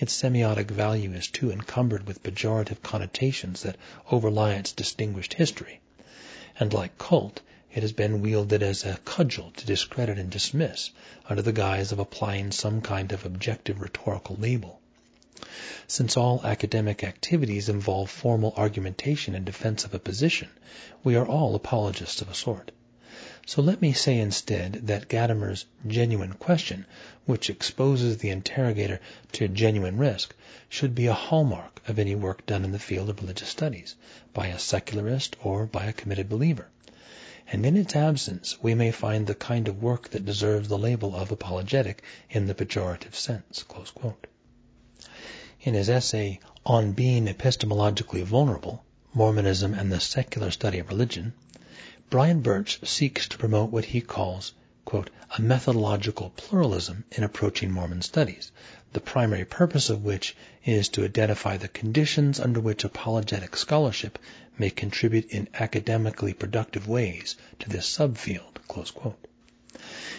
Its 0.00 0.14
semiotic 0.14 0.70
value 0.70 1.12
is 1.12 1.26
too 1.26 1.50
encumbered 1.50 2.06
with 2.06 2.22
pejorative 2.22 2.80
connotations 2.82 3.62
that 3.62 3.76
overlie 4.12 4.52
its 4.54 4.70
distinguished 4.70 5.34
history. 5.34 5.80
And 6.60 6.72
like 6.72 6.98
cult, 6.98 7.40
it 7.74 7.82
has 7.82 7.92
been 7.92 8.22
wielded 8.22 8.62
as 8.62 8.84
a 8.84 8.98
cudgel 9.04 9.50
to 9.56 9.66
discredit 9.66 10.16
and 10.16 10.30
dismiss 10.30 10.90
under 11.28 11.42
the 11.42 11.52
guise 11.52 11.90
of 11.90 11.98
applying 11.98 12.52
some 12.52 12.80
kind 12.80 13.10
of 13.10 13.26
objective 13.26 13.80
rhetorical 13.80 14.36
label. 14.36 14.80
Since 15.88 16.16
all 16.16 16.42
academic 16.44 17.02
activities 17.02 17.68
involve 17.68 18.08
formal 18.08 18.54
argumentation 18.56 19.34
in 19.34 19.44
defense 19.44 19.84
of 19.84 19.94
a 19.94 19.98
position, 19.98 20.48
we 21.02 21.16
are 21.16 21.26
all 21.26 21.56
apologists 21.56 22.22
of 22.22 22.28
a 22.28 22.34
sort. 22.34 22.70
So 23.48 23.62
let 23.62 23.80
me 23.80 23.94
say 23.94 24.18
instead 24.18 24.74
that 24.88 25.08
Gadamer's 25.08 25.64
genuine 25.86 26.34
question, 26.34 26.84
which 27.24 27.48
exposes 27.48 28.18
the 28.18 28.28
interrogator 28.28 29.00
to 29.32 29.48
genuine 29.48 29.96
risk, 29.96 30.34
should 30.68 30.94
be 30.94 31.06
a 31.06 31.14
hallmark 31.14 31.80
of 31.88 31.98
any 31.98 32.14
work 32.14 32.44
done 32.44 32.62
in 32.62 32.72
the 32.72 32.78
field 32.78 33.08
of 33.08 33.22
religious 33.22 33.48
studies, 33.48 33.94
by 34.34 34.48
a 34.48 34.58
secularist 34.58 35.34
or 35.42 35.64
by 35.64 35.86
a 35.86 35.94
committed 35.94 36.28
believer 36.28 36.68
and 37.50 37.64
in 37.64 37.74
its 37.78 37.96
absence 37.96 38.62
we 38.62 38.74
may 38.74 38.90
find 38.90 39.26
the 39.26 39.34
kind 39.34 39.66
of 39.66 39.82
work 39.82 40.10
that 40.10 40.26
deserves 40.26 40.68
the 40.68 40.76
label 40.76 41.16
of 41.16 41.32
apologetic 41.32 42.02
in 42.28 42.46
the 42.46 42.54
pejorative 42.54 43.14
sense. 43.14 43.64
In 45.62 45.72
his 45.72 45.88
essay 45.88 46.38
On 46.66 46.92
Being 46.92 47.26
Epistemologically 47.26 48.24
Vulnerable, 48.24 48.84
Mormonism 49.14 49.72
and 49.72 49.90
the 49.90 50.00
Secular 50.00 50.50
Study 50.50 50.80
of 50.80 50.90
Religion, 50.90 51.32
Brian 52.10 52.40
Birch 52.40 52.80
seeks 52.88 53.28
to 53.28 53.36
promote 53.36 53.70
what 53.70 53.84
he 53.84 54.00
calls 54.00 54.54
quote, 54.86 55.10
a 55.36 55.42
methodological 55.42 56.30
pluralism 56.38 57.04
in 57.12 57.22
approaching 57.22 57.70
Mormon 57.70 58.00
studies, 58.00 58.50
the 58.94 59.00
primary 59.00 59.44
purpose 59.44 59.90
of 59.90 60.02
which 60.02 60.34
is 60.64 60.88
to 60.88 61.04
identify 61.04 61.58
the 61.58 61.68
conditions 61.68 62.40
under 62.40 62.60
which 62.60 62.82
apologetic 62.82 63.54
scholarship 63.56 64.18
may 64.58 64.70
contribute 64.70 65.30
in 65.30 65.50
academically 65.52 66.32
productive 66.32 66.88
ways 66.88 67.36
to 67.58 67.68
this 67.68 67.86
subfield. 67.94 68.56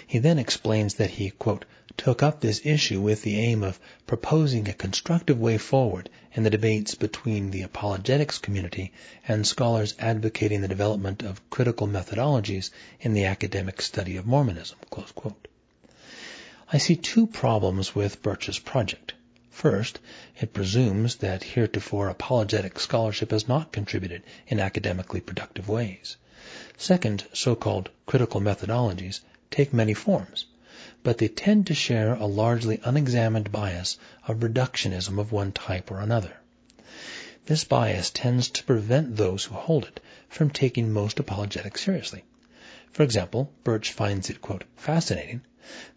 He 0.05 0.19
then 0.19 0.37
explains 0.37 0.95
that 0.95 1.11
he, 1.11 1.29
quote, 1.29 1.63
took 1.95 2.21
up 2.21 2.41
this 2.41 2.65
issue 2.65 2.99
with 2.99 3.21
the 3.21 3.39
aim 3.39 3.63
of 3.63 3.79
proposing 4.05 4.67
a 4.67 4.73
constructive 4.73 5.39
way 5.39 5.57
forward 5.57 6.09
in 6.33 6.43
the 6.43 6.49
debates 6.49 6.95
between 6.95 7.51
the 7.51 7.61
apologetics 7.61 8.39
community 8.39 8.91
and 9.25 9.47
scholars 9.47 9.95
advocating 9.97 10.59
the 10.59 10.67
development 10.67 11.23
of 11.23 11.49
critical 11.49 11.87
methodologies 11.87 12.71
in 12.99 13.13
the 13.13 13.23
academic 13.23 13.81
study 13.81 14.17
of 14.17 14.25
Mormonism. 14.25 14.77
I 16.73 16.77
see 16.77 16.97
two 16.97 17.25
problems 17.25 17.95
with 17.95 18.21
Birch's 18.21 18.59
project. 18.59 19.13
First, 19.49 19.99
it 20.41 20.53
presumes 20.53 21.15
that 21.15 21.43
heretofore 21.43 22.09
apologetic 22.09 22.79
scholarship 22.79 23.31
has 23.31 23.47
not 23.47 23.71
contributed 23.71 24.23
in 24.47 24.59
academically 24.59 25.21
productive 25.21 25.69
ways. 25.69 26.17
Second, 26.77 27.25
so-called 27.33 27.89
critical 28.05 28.41
methodologies 28.41 29.21
take 29.51 29.73
many 29.73 29.93
forms, 29.93 30.45
but 31.03 31.17
they 31.17 31.27
tend 31.27 31.67
to 31.67 31.73
share 31.73 32.13
a 32.13 32.25
largely 32.25 32.79
unexamined 32.83 33.51
bias 33.51 33.97
of 34.27 34.37
reductionism 34.37 35.19
of 35.19 35.31
one 35.31 35.51
type 35.51 35.89
or 35.91 35.99
another. 35.99 36.37
This 37.45 37.63
bias 37.63 38.11
tends 38.11 38.49
to 38.49 38.63
prevent 38.63 39.15
those 39.15 39.45
who 39.45 39.55
hold 39.55 39.85
it 39.85 39.99
from 40.27 40.49
taking 40.49 40.91
most 40.91 41.19
apologetics 41.19 41.83
seriously. 41.83 42.23
For 42.91 43.03
example, 43.03 43.51
Birch 43.63 43.91
finds 43.91 44.29
it, 44.29 44.41
quote, 44.41 44.63
fascinating 44.75 45.41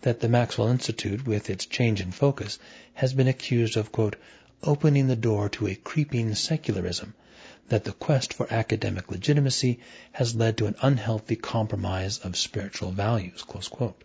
that 0.02 0.20
the 0.20 0.28
Maxwell 0.28 0.68
Institute, 0.68 1.26
with 1.26 1.50
its 1.50 1.66
change 1.66 2.00
in 2.00 2.12
focus, 2.12 2.58
has 2.94 3.12
been 3.12 3.28
accused 3.28 3.76
of, 3.76 3.92
quote, 3.92 4.16
opening 4.62 5.08
the 5.08 5.16
door 5.16 5.48
to 5.50 5.66
a 5.66 5.74
creeping 5.74 6.34
secularism, 6.34 7.14
that 7.68 7.84
the 7.84 7.92
quest 7.92 8.34
for 8.34 8.52
academic 8.52 9.10
legitimacy 9.10 9.80
has 10.12 10.34
led 10.34 10.56
to 10.56 10.66
an 10.66 10.74
unhealthy 10.82 11.36
compromise 11.36 12.18
of 12.18 12.36
spiritual 12.36 12.90
values, 12.90 13.42
close 13.42 13.68
quote. 13.68 14.02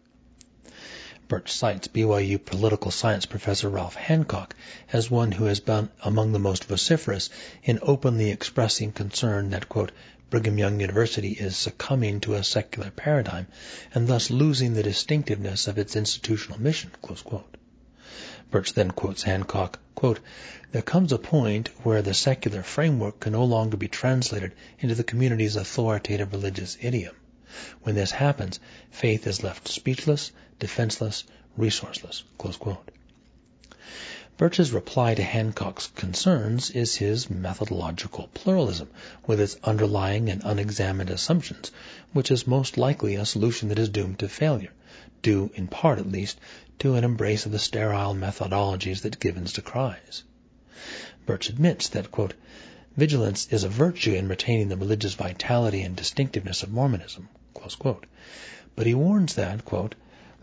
Birch 1.28 1.52
cites 1.52 1.90
BYU 1.90 2.38
political 2.46 2.90
science 2.90 3.26
professor 3.26 3.68
Ralph 3.68 3.96
Hancock 3.96 4.56
as 4.94 5.12
one 5.12 5.34
who 5.34 5.44
has 5.44 5.60
been 5.60 5.90
among 6.02 6.32
the 6.32 6.40
most 6.40 6.64
vociferous 6.64 7.30
in 7.64 7.80
openly 7.82 8.30
expressing 8.30 8.94
concern 8.94 9.50
that, 9.50 9.68
quote, 9.68 9.92
Brigham 10.30 10.58
Young 10.58 10.80
University 10.80 11.32
is 11.32 11.58
succumbing 11.58 12.22
to 12.22 12.36
a 12.36 12.44
secular 12.44 12.92
paradigm 12.92 13.48
and 13.94 14.08
thus 14.08 14.30
losing 14.30 14.74
the 14.74 14.84
distinctiveness 14.84 15.68
of 15.68 15.78
its 15.78 15.96
institutional 15.96 16.62
mission. 16.62 16.92
Birch 18.50 18.72
then 18.74 18.92
quotes 18.92 19.24
Hancock, 19.24 19.78
quote, 19.94 20.22
There 20.72 20.82
comes 20.82 21.12
a 21.12 21.18
point 21.18 21.68
where 21.84 22.02
the 22.02 22.14
secular 22.14 22.64
framework 22.64 23.20
can 23.20 23.34
no 23.34 23.44
longer 23.44 23.76
be 23.76 23.90
translated 23.90 24.54
into 24.80 24.96
the 24.96 25.04
community's 25.04 25.58
authoritative 25.58 26.32
religious 26.32 26.78
idiom. 26.80 27.14
When 27.84 27.96
this 27.96 28.12
happens, 28.12 28.62
faith 28.90 29.28
is 29.28 29.44
left 29.44 29.68
speechless, 29.68 30.32
defenseless, 30.60 31.26
resourceless. 31.58 32.24
Birch's 34.38 34.72
reply 34.72 35.16
to 35.16 35.24
Hancock's 35.24 35.88
concerns 35.88 36.70
is 36.70 36.96
his 36.96 37.30
methodological 37.30 38.30
pluralism, 38.34 38.88
with 39.26 39.42
its 39.42 39.58
underlying 39.64 40.30
and 40.30 40.42
unexamined 40.46 41.10
assumptions, 41.10 41.72
which 42.14 42.32
is 42.32 42.48
most 42.48 42.78
likely 42.78 43.16
a 43.16 43.26
solution 43.26 43.70
that 43.70 43.80
is 43.80 43.90
doomed 43.90 44.20
to 44.20 44.30
failure, 44.30 44.72
due, 45.22 45.52
in 45.56 45.68
part 45.68 46.00
at 46.00 46.12
least, 46.12 46.40
to 46.80 46.96
an 46.96 47.04
embrace 47.04 47.46
of 47.46 47.52
the 47.52 47.60
sterile 47.60 48.14
methodologies 48.14 49.02
that 49.02 49.20
Givens 49.20 49.54
decries. 49.54 50.24
Birch 51.26 51.50
admits 51.50 51.90
that, 51.90 52.12
quote, 52.12 52.34
vigilance 52.96 53.48
is 53.52 53.64
a 53.64 53.70
virtue 53.70 54.14
in 54.14 54.28
retaining 54.28 54.70
the 54.70 54.78
religious 54.78 55.14
vitality 55.14 55.82
and 55.82 55.96
distinctiveness 55.96 56.64
of 56.64 56.72
Mormonism, 56.72 57.30
but 58.76 58.86
he 58.86 58.94
warns 58.94 59.36
that, 59.36 59.66
quote, 59.66 59.96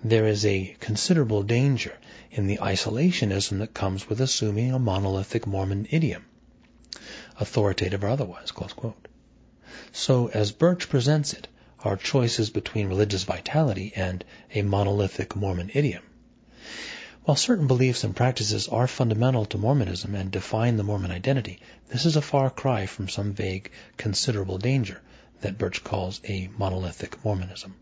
there 0.02 0.26
is 0.26 0.44
a 0.44 0.76
considerable 0.80 1.42
danger 1.42 1.96
in 2.30 2.46
the 2.46 2.58
isolationism 2.58 3.60
that 3.60 3.72
comes 3.72 4.08
with 4.08 4.20
assuming 4.20 4.72
a 4.72 4.78
monolithic 4.78 5.46
Mormon 5.46 5.86
idiom, 5.90 6.24
authoritative 7.40 8.04
or 8.04 8.08
otherwise. 8.08 8.52
So, 9.92 10.28
as 10.28 10.52
Birch 10.52 10.88
presents 10.88 11.32
it, 11.32 11.48
our 11.84 11.96
choices 11.96 12.50
between 12.50 12.88
religious 12.88 13.24
vitality 13.24 13.92
and 13.94 14.24
a 14.54 14.62
monolithic 14.62 15.36
Mormon 15.36 15.70
idiom. 15.74 16.02
While 17.24 17.36
certain 17.36 17.66
beliefs 17.66 18.04
and 18.04 18.16
practices 18.16 18.68
are 18.68 18.86
fundamental 18.86 19.44
to 19.46 19.58
Mormonism 19.58 20.14
and 20.14 20.30
define 20.30 20.76
the 20.76 20.82
Mormon 20.82 21.10
identity, 21.10 21.60
this 21.88 22.04
is 22.04 22.16
a 22.16 22.22
far 22.22 22.50
cry 22.50 22.86
from 22.86 23.08
some 23.08 23.32
vague 23.32 23.70
considerable 23.96 24.58
danger 24.58 25.00
that 25.40 25.58
Birch 25.58 25.84
calls 25.84 26.20
a 26.28 26.48
monolithic 26.58 27.24
Mormonism. 27.24 27.76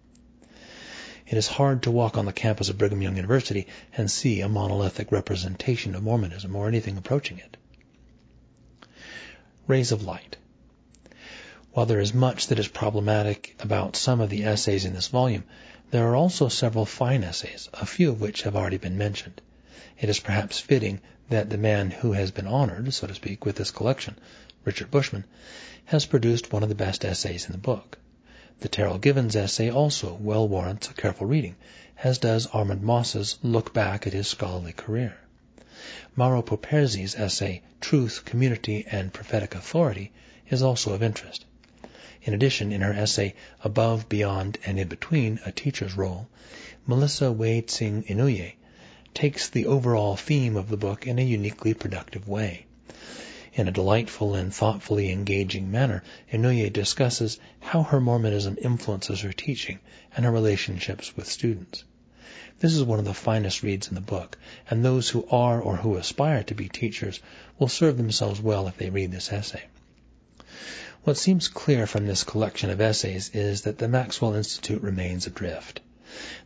It 1.26 1.38
is 1.38 1.46
hard 1.46 1.84
to 1.84 1.90
walk 1.90 2.18
on 2.18 2.26
the 2.26 2.32
campus 2.32 2.68
of 2.68 2.78
Brigham 2.78 3.02
Young 3.02 3.16
University 3.16 3.66
and 3.96 4.10
see 4.10 4.40
a 4.40 4.48
monolithic 4.48 5.10
representation 5.10 5.94
of 5.94 6.02
Mormonism 6.02 6.54
or 6.54 6.68
anything 6.68 6.96
approaching 6.96 7.38
it. 7.38 7.56
Rays 9.66 9.92
of 9.92 10.02
Light. 10.04 10.36
While 11.74 11.86
there 11.86 12.00
is 12.00 12.12
much 12.12 12.48
that 12.48 12.58
is 12.58 12.68
problematic 12.68 13.56
about 13.60 13.96
some 13.96 14.20
of 14.20 14.28
the 14.28 14.44
essays 14.44 14.84
in 14.84 14.92
this 14.92 15.08
volume, 15.08 15.44
there 15.90 16.06
are 16.08 16.14
also 16.14 16.48
several 16.48 16.84
fine 16.84 17.24
essays, 17.24 17.70
a 17.72 17.86
few 17.86 18.10
of 18.10 18.20
which 18.20 18.42
have 18.42 18.54
already 18.54 18.76
been 18.76 18.98
mentioned. 18.98 19.40
It 19.98 20.10
is 20.10 20.20
perhaps 20.20 20.60
fitting 20.60 21.00
that 21.30 21.48
the 21.48 21.56
man 21.56 21.90
who 21.90 22.12
has 22.12 22.30
been 22.30 22.46
honored, 22.46 22.92
so 22.92 23.06
to 23.06 23.14
speak, 23.14 23.46
with 23.46 23.56
this 23.56 23.70
collection, 23.70 24.18
Richard 24.66 24.90
Bushman, 24.90 25.24
has 25.86 26.04
produced 26.04 26.52
one 26.52 26.62
of 26.62 26.68
the 26.68 26.74
best 26.74 27.06
essays 27.06 27.46
in 27.46 27.52
the 27.52 27.58
book. 27.58 27.96
The 28.60 28.68
Terryl 28.68 29.00
Givens 29.00 29.34
essay 29.34 29.70
also 29.70 30.12
well 30.20 30.46
warrants 30.46 30.90
a 30.90 30.92
careful 30.92 31.26
reading, 31.26 31.56
as 32.04 32.18
does 32.18 32.48
Armand 32.48 32.82
Mauss's 32.82 33.38
look 33.42 33.72
back 33.72 34.06
at 34.06 34.12
his 34.12 34.28
scholarly 34.28 34.74
career. 34.74 35.16
Mauro 36.16 36.42
Properzi's 36.42 37.14
essay, 37.14 37.62
Truth, 37.80 38.26
Community, 38.26 38.84
and 38.90 39.10
Prophetic 39.10 39.54
Authority, 39.54 40.12
is 40.50 40.60
also 40.60 40.92
of 40.92 41.02
interest. 41.02 41.46
In 42.24 42.34
addition, 42.34 42.72
in 42.72 42.80
her 42.80 42.92
essay, 42.92 43.32
Above, 43.62 44.08
Beyond, 44.08 44.58
and 44.66 44.76
In 44.76 44.88
Between, 44.88 45.38
A 45.46 45.52
Teacher's 45.52 45.96
Role, 45.96 46.26
Melissa 46.84 47.30
Wei 47.30 47.60
Tsing 47.60 48.02
Inouye 48.08 48.54
takes 49.14 49.48
the 49.48 49.66
overall 49.66 50.16
theme 50.16 50.56
of 50.56 50.68
the 50.68 50.76
book 50.76 51.06
in 51.06 51.20
a 51.20 51.24
uniquely 51.24 51.74
productive 51.74 52.26
way. 52.26 52.66
In 53.54 53.68
a 53.68 53.70
delightful 53.70 54.34
and 54.34 54.52
thoughtfully 54.52 55.12
engaging 55.12 55.70
manner, 55.70 56.02
Inouye 56.32 56.72
discusses 56.72 57.38
how 57.60 57.84
her 57.84 58.00
Mormonism 58.00 58.58
influences 58.60 59.20
her 59.20 59.32
teaching 59.32 59.78
and 60.16 60.24
her 60.24 60.32
relationships 60.32 61.16
with 61.16 61.30
students. 61.30 61.84
This 62.58 62.74
is 62.74 62.82
one 62.82 62.98
of 62.98 63.04
the 63.04 63.14
finest 63.14 63.62
reads 63.62 63.86
in 63.86 63.94
the 63.94 64.00
book, 64.00 64.36
and 64.68 64.84
those 64.84 65.08
who 65.08 65.24
are 65.30 65.60
or 65.60 65.76
who 65.76 65.94
aspire 65.94 66.42
to 66.42 66.54
be 66.56 66.68
teachers 66.68 67.20
will 67.60 67.68
serve 67.68 67.96
themselves 67.96 68.40
well 68.40 68.66
if 68.66 68.76
they 68.76 68.90
read 68.90 69.12
this 69.12 69.32
essay. 69.32 69.62
What 71.04 71.16
seems 71.16 71.48
clear 71.48 71.88
from 71.88 72.06
this 72.06 72.22
collection 72.22 72.70
of 72.70 72.80
essays 72.80 73.28
is 73.34 73.62
that 73.62 73.78
the 73.78 73.88
Maxwell 73.88 74.34
Institute 74.34 74.80
remains 74.82 75.26
adrift. 75.26 75.80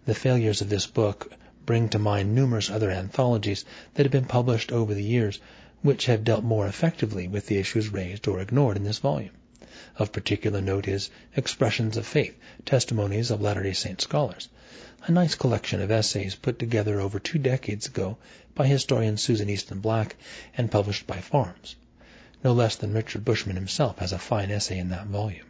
The 0.07 0.15
failures 0.15 0.63
of 0.63 0.71
this 0.71 0.87
book 0.87 1.31
bring 1.67 1.91
to 1.91 1.99
mind 1.99 2.35
numerous 2.35 2.71
other 2.71 2.91
anthologies 2.91 3.67
that 3.93 4.05
have 4.07 4.13
been 4.13 4.25
published 4.25 4.73
over 4.73 4.95
the 4.95 5.05
years 5.05 5.41
which 5.83 6.07
have 6.07 6.25
dealt 6.25 6.43
more 6.43 6.67
effectively 6.67 7.29
with 7.29 7.49
the 7.49 7.59
issues 7.59 7.91
raised 7.91 8.27
or 8.27 8.41
ignored 8.41 8.79
in 8.79 8.85
this 8.85 8.97
volume. 8.97 9.33
Of 9.99 10.11
particular 10.11 10.63
note 10.63 10.89
is 10.89 11.11
Expressions 11.37 11.99
of 11.99 12.07
Faith, 12.07 12.35
Testimonies 12.65 13.31
of 13.31 13.43
Latter-day 13.43 13.75
Saint 13.75 14.01
Scholars, 14.01 14.49
a 15.05 15.13
nice 15.13 15.35
collection 15.35 15.83
of 15.83 15.91
essays 15.91 16.35
put 16.35 16.59
together 16.59 16.99
over 16.99 17.19
two 17.19 17.39
decades 17.39 17.89
ago 17.89 18.17
by 18.55 18.67
historian 18.67 19.19
Susan 19.19 19.51
Easton 19.51 19.81
Black 19.81 20.17
and 20.57 20.71
published 20.71 21.07
by 21.07 21.21
FARMS. 21.21 21.77
No 22.45 22.53
less 22.53 22.77
than 22.77 22.93
Richard 22.93 23.25
Bushman 23.25 23.57
himself 23.57 23.99
has 23.99 24.13
a 24.13 24.19
fine 24.19 24.51
essay 24.51 24.79
in 24.79 24.91
that 24.91 25.07
volume. 25.07 25.47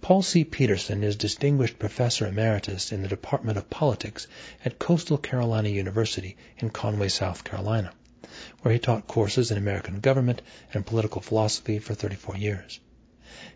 Paul 0.00 0.22
C. 0.22 0.42
Peterson 0.42 1.04
is 1.04 1.14
Distinguished 1.14 1.78
Professor 1.78 2.26
Emeritus 2.26 2.90
in 2.90 3.02
the 3.02 3.08
Department 3.08 3.56
of 3.56 3.70
Politics 3.70 4.26
at 4.64 4.80
Coastal 4.80 5.16
Carolina 5.16 5.68
University 5.68 6.36
in 6.58 6.70
Conway, 6.70 7.08
South 7.08 7.44
Carolina, 7.44 7.92
where 8.62 8.72
he 8.72 8.80
taught 8.80 9.06
courses 9.06 9.52
in 9.52 9.58
American 9.58 10.00
government 10.00 10.42
and 10.74 10.84
political 10.84 11.20
philosophy 11.20 11.78
for 11.78 11.94
34 11.94 12.36
years. 12.36 12.80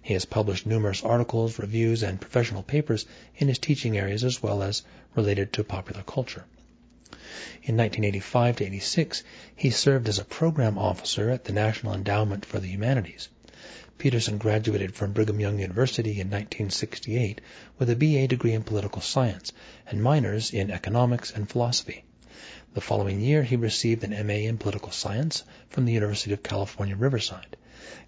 He 0.00 0.12
has 0.14 0.24
published 0.24 0.66
numerous 0.66 1.02
articles, 1.02 1.58
reviews, 1.58 2.04
and 2.04 2.20
professional 2.20 2.62
papers 2.62 3.06
in 3.36 3.48
his 3.48 3.58
teaching 3.58 3.98
areas 3.98 4.22
as 4.22 4.40
well 4.40 4.62
as 4.62 4.82
related 5.16 5.52
to 5.54 5.64
popular 5.64 6.04
culture. 6.04 6.44
In 7.62 7.76
1985 7.76 8.56
to 8.56 8.64
86, 8.64 9.22
he 9.54 9.70
served 9.70 10.08
as 10.08 10.18
a 10.18 10.24
program 10.24 10.78
officer 10.78 11.30
at 11.30 11.44
the 11.44 11.52
National 11.52 11.92
Endowment 11.92 12.44
for 12.44 12.58
the 12.58 12.68
Humanities. 12.68 13.28
Peterson 13.98 14.38
graduated 14.38 14.94
from 14.94 15.12
Brigham 15.12 15.40
Young 15.40 15.58
University 15.58 16.12
in 16.12 16.28
1968 16.28 17.40
with 17.78 17.88
a 17.88 17.96
BA 17.96 18.28
degree 18.28 18.52
in 18.52 18.62
political 18.62 19.00
science 19.00 19.52
and 19.86 20.02
minors 20.02 20.52
in 20.52 20.70
economics 20.70 21.30
and 21.30 21.48
philosophy. 21.48 22.04
The 22.74 22.82
following 22.82 23.20
year, 23.20 23.42
he 23.42 23.56
received 23.56 24.04
an 24.04 24.26
MA 24.26 24.34
in 24.34 24.58
political 24.58 24.90
science 24.90 25.44
from 25.70 25.86
the 25.86 25.94
University 25.94 26.34
of 26.34 26.42
California, 26.42 26.94
Riverside. 26.94 27.56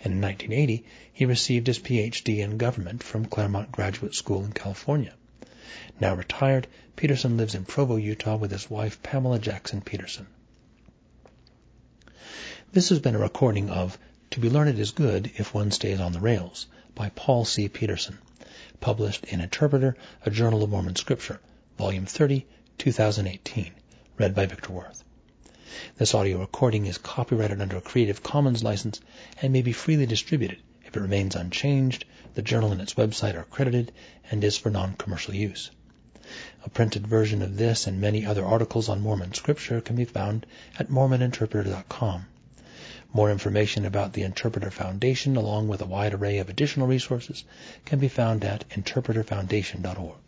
And 0.01 0.13
in 0.13 0.21
1980, 0.21 0.85
he 1.13 1.25
received 1.25 1.67
his 1.67 1.79
PhD 1.79 2.39
in 2.39 2.59
government 2.59 3.03
from 3.03 3.25
Claremont 3.25 3.73
Graduate 3.73 4.15
School 4.15 4.45
in 4.45 4.53
California. 4.53 5.15
Now 6.01 6.15
retired, 6.15 6.67
Peterson 6.97 7.37
lives 7.37 7.55
in 7.55 7.65
Provo, 7.65 7.97
Utah 7.97 8.37
with 8.37 8.51
his 8.51 8.71
wife 8.71 9.03
Pamela 9.03 9.39
Jackson 9.39 9.81
Peterson. 9.81 10.27
This 12.73 12.91
has 12.91 12.99
been 12.99 13.15
a 13.15 13.19
recording 13.19 13.71
of 13.71 13.99
to 14.31 14.41
be 14.41 14.51
learned 14.51 14.79
is 14.79 14.91
good 14.91 15.31
if 15.37 15.55
one 15.55 15.71
stays 15.71 16.01
on 16.01 16.13
the 16.13 16.21
rails 16.21 16.67
by 16.95 17.09
Paul 17.11 17.45
C. 17.45 17.69
Peterson, 17.69 18.19
published 18.81 19.25
in 19.25 19.41
Interpreter, 19.41 19.97
a 20.27 20.31
Journal 20.31 20.63
of 20.63 20.71
Mormon 20.71 20.97
Scripture, 20.97 21.41
Volume 21.79 22.07
30, 22.07 22.47
2018, 22.77 23.73
read 24.19 24.35
by 24.35 24.47
Victor 24.47 24.73
Worth. 24.73 25.03
This 25.97 26.15
audio 26.15 26.41
recording 26.41 26.87
is 26.87 26.99
copyrighted 26.99 27.61
under 27.61 27.77
a 27.77 27.81
Creative 27.81 28.23
Commons 28.23 28.63
license 28.63 29.01
and 29.41 29.53
may 29.53 29.63
be 29.63 29.73
freely 29.73 30.07
distributed. 30.07 30.59
If 30.89 30.97
it 30.97 31.01
remains 31.01 31.37
unchanged, 31.37 32.07
the 32.33 32.41
journal 32.41 32.73
and 32.73 32.81
its 32.81 32.95
website 32.95 33.35
are 33.35 33.45
credited 33.45 33.93
and 34.31 34.43
is 34.43 34.57
for 34.57 34.71
non-commercial 34.71 35.35
use. 35.35 35.71
A 36.65 36.71
printed 36.71 37.07
version 37.07 37.43
of 37.43 37.59
this 37.59 37.87
and 37.87 38.01
many 38.01 38.25
other 38.25 38.43
articles 38.43 38.89
on 38.89 39.03
Mormon 39.03 39.35
scripture 39.35 39.83
can 39.83 39.97
be 39.97 40.07
found 40.07 40.47
at 40.79 40.89
mormoninterpreter.com. 40.89 42.27
More 43.13 43.31
information 43.31 43.85
about 43.85 44.15
the 44.15 44.23
Interpreter 44.23 44.71
Foundation, 44.71 45.37
along 45.37 45.69
with 45.69 45.83
a 45.83 45.87
wide 45.87 46.15
array 46.15 46.39
of 46.39 46.49
additional 46.49 46.87
resources, 46.87 47.45
can 47.85 47.99
be 47.99 48.09
found 48.09 48.43
at 48.43 48.67
interpreterfoundation.org. 48.71 50.28